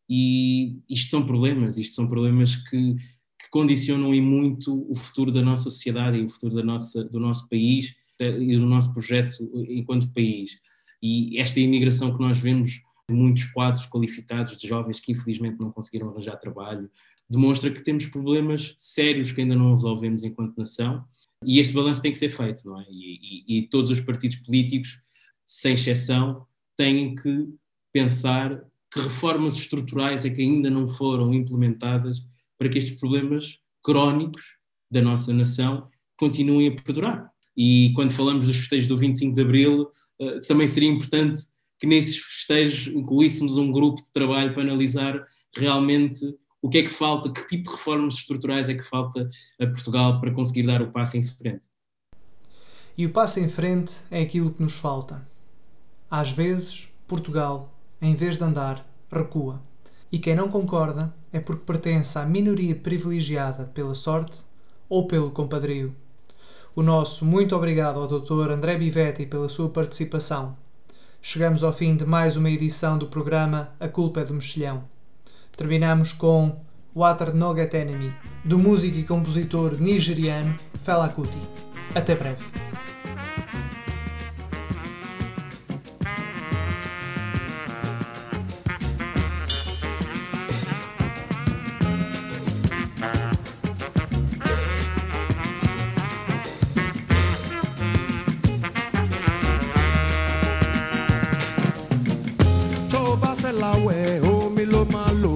e 0.09 0.79
isto 0.89 1.11
são 1.11 1.25
problemas, 1.25 1.77
isto 1.77 1.93
são 1.93 2.07
problemas 2.07 2.55
que, 2.55 2.95
que 2.95 3.49
condicionam 3.51 4.13
e 4.15 4.19
muito 4.19 4.85
o 4.89 4.95
futuro 4.95 5.31
da 5.31 5.41
nossa 5.41 5.65
sociedade 5.65 6.17
e 6.17 6.25
o 6.25 6.29
futuro 6.29 6.55
da 6.55 6.63
nossa, 6.63 7.03
do 7.03 7.19
nosso 7.19 7.47
país 7.47 7.95
e 8.19 8.57
do 8.57 8.65
nosso 8.65 8.91
projeto 8.93 9.37
enquanto 9.69 10.11
país. 10.11 10.59
E 11.01 11.39
esta 11.39 11.59
imigração 11.59 12.13
que 12.13 12.21
nós 12.21 12.37
vemos 12.37 12.81
muitos 13.09 13.45
quadros 13.45 13.85
qualificados 13.85 14.57
de 14.57 14.67
jovens 14.67 14.99
que 14.99 15.11
infelizmente 15.11 15.59
não 15.59 15.71
conseguiram 15.71 16.09
arranjar 16.09 16.37
trabalho, 16.37 16.89
demonstra 17.29 17.69
que 17.69 17.83
temos 17.83 18.07
problemas 18.07 18.73
sérios 18.77 19.31
que 19.31 19.41
ainda 19.41 19.55
não 19.55 19.73
resolvemos 19.73 20.23
enquanto 20.23 20.57
nação 20.57 21.05
e 21.45 21.59
este 21.59 21.73
balanço 21.73 22.01
tem 22.01 22.11
que 22.11 22.17
ser 22.17 22.29
feito, 22.29 22.65
não 22.65 22.79
é? 22.79 22.85
E, 22.89 23.45
e, 23.47 23.59
e 23.59 23.67
todos 23.67 23.91
os 23.91 23.99
partidos 23.99 24.37
políticos, 24.37 25.01
sem 25.45 25.73
exceção, 25.73 26.45
têm 26.75 27.15
que 27.15 27.47
pensar 27.93 28.61
que 28.91 28.99
reformas 28.99 29.55
estruturais 29.55 30.25
é 30.25 30.29
que 30.29 30.41
ainda 30.41 30.69
não 30.69 30.87
foram 30.87 31.33
implementadas 31.33 32.25
para 32.57 32.69
que 32.69 32.77
estes 32.77 32.97
problemas 32.97 33.59
crónicos 33.83 34.43
da 34.91 35.01
nossa 35.01 35.31
nação 35.33 35.87
continuem 36.17 36.67
a 36.67 36.81
perdurar. 36.81 37.31
E 37.55 37.91
quando 37.95 38.11
falamos 38.11 38.45
dos 38.45 38.57
festejos 38.57 38.87
do 38.87 38.97
25 38.97 39.33
de 39.33 39.41
Abril, 39.41 39.89
uh, 40.19 40.47
também 40.47 40.67
seria 40.67 40.89
importante 40.89 41.41
que 41.79 41.87
nesses 41.87 42.17
festejos 42.17 42.93
incluíssemos 42.93 43.57
um 43.57 43.71
grupo 43.71 44.01
de 44.01 44.11
trabalho 44.11 44.53
para 44.53 44.63
analisar 44.63 45.25
realmente 45.55 46.25
o 46.61 46.69
que 46.69 46.79
é 46.79 46.83
que 46.83 46.89
falta, 46.89 47.31
que 47.31 47.47
tipo 47.47 47.63
de 47.63 47.75
reformas 47.75 48.15
estruturais 48.15 48.67
é 48.67 48.73
que 48.73 48.83
falta 48.83 49.29
a 49.59 49.65
Portugal 49.65 50.19
para 50.19 50.31
conseguir 50.31 50.63
dar 50.63 50.81
o 50.81 50.91
passo 50.91 51.17
em 51.17 51.23
frente. 51.23 51.67
E 52.97 53.05
o 53.05 53.11
passo 53.11 53.39
em 53.39 53.47
frente 53.47 54.01
é 54.11 54.21
aquilo 54.21 54.51
que 54.51 54.61
nos 54.61 54.77
falta. 54.77 55.25
Às 56.11 56.31
vezes, 56.31 56.93
Portugal 57.07 57.73
em 58.01 58.15
vez 58.15 58.37
de 58.37 58.43
andar, 58.43 58.85
recua. 59.11 59.61
E 60.11 60.17
quem 60.17 60.35
não 60.35 60.49
concorda 60.49 61.13
é 61.31 61.39
porque 61.39 61.63
pertence 61.65 62.17
à 62.17 62.25
minoria 62.25 62.75
privilegiada 62.75 63.65
pela 63.65 63.93
sorte 63.93 64.41
ou 64.87 65.05
pelo 65.07 65.31
compadrio. 65.31 65.95
O 66.75 66.81
nosso 66.81 67.25
muito 67.25 67.55
obrigado 67.55 67.99
ao 67.99 68.07
Dr. 68.07 68.51
André 68.51 68.77
Bivetti 68.77 69.25
pela 69.25 69.49
sua 69.49 69.69
participação. 69.69 70.55
Chegamos 71.21 71.63
ao 71.63 71.73
fim 71.73 71.95
de 71.95 72.05
mais 72.05 72.37
uma 72.37 72.49
edição 72.49 72.97
do 72.97 73.07
programa 73.07 73.71
A 73.79 73.87
Culpa 73.87 74.21
é 74.21 74.23
do 74.23 74.33
Mexilhão. 74.33 74.83
Terminamos 75.55 76.13
com 76.13 76.57
Water 76.95 77.35
No 77.35 77.55
Get 77.55 77.73
Enemy, 77.73 78.13
do 78.45 78.57
músico 78.57 78.97
e 78.97 79.03
compositor 79.03 79.79
nigeriano 79.79 80.55
Fela 80.75 81.09
Kuti. 81.09 81.39
Até 81.93 82.15
breve. 82.15 82.45
Omi 103.87 104.63
oh, 104.63 105.13
ló. 105.13 105.35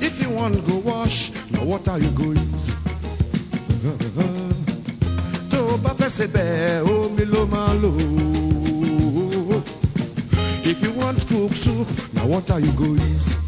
If 0.00 0.20
you 0.22 0.30
wan 0.30 0.60
go 0.64 0.78
wash, 0.78 1.30
na 1.50 1.62
water 1.62 1.98
you 1.98 2.10
go 2.10 2.32
use. 2.32 2.74
Tó 5.50 5.58
o 5.68 5.78
ló. 7.82 7.92
If 10.64 10.82
you 10.82 10.92
want 10.92 11.26
cook 11.28 11.52
soup, 11.52 11.88
na 12.12 12.24
water 12.24 12.58
you 12.58 12.72
go 12.72 12.84
use. 12.84 13.47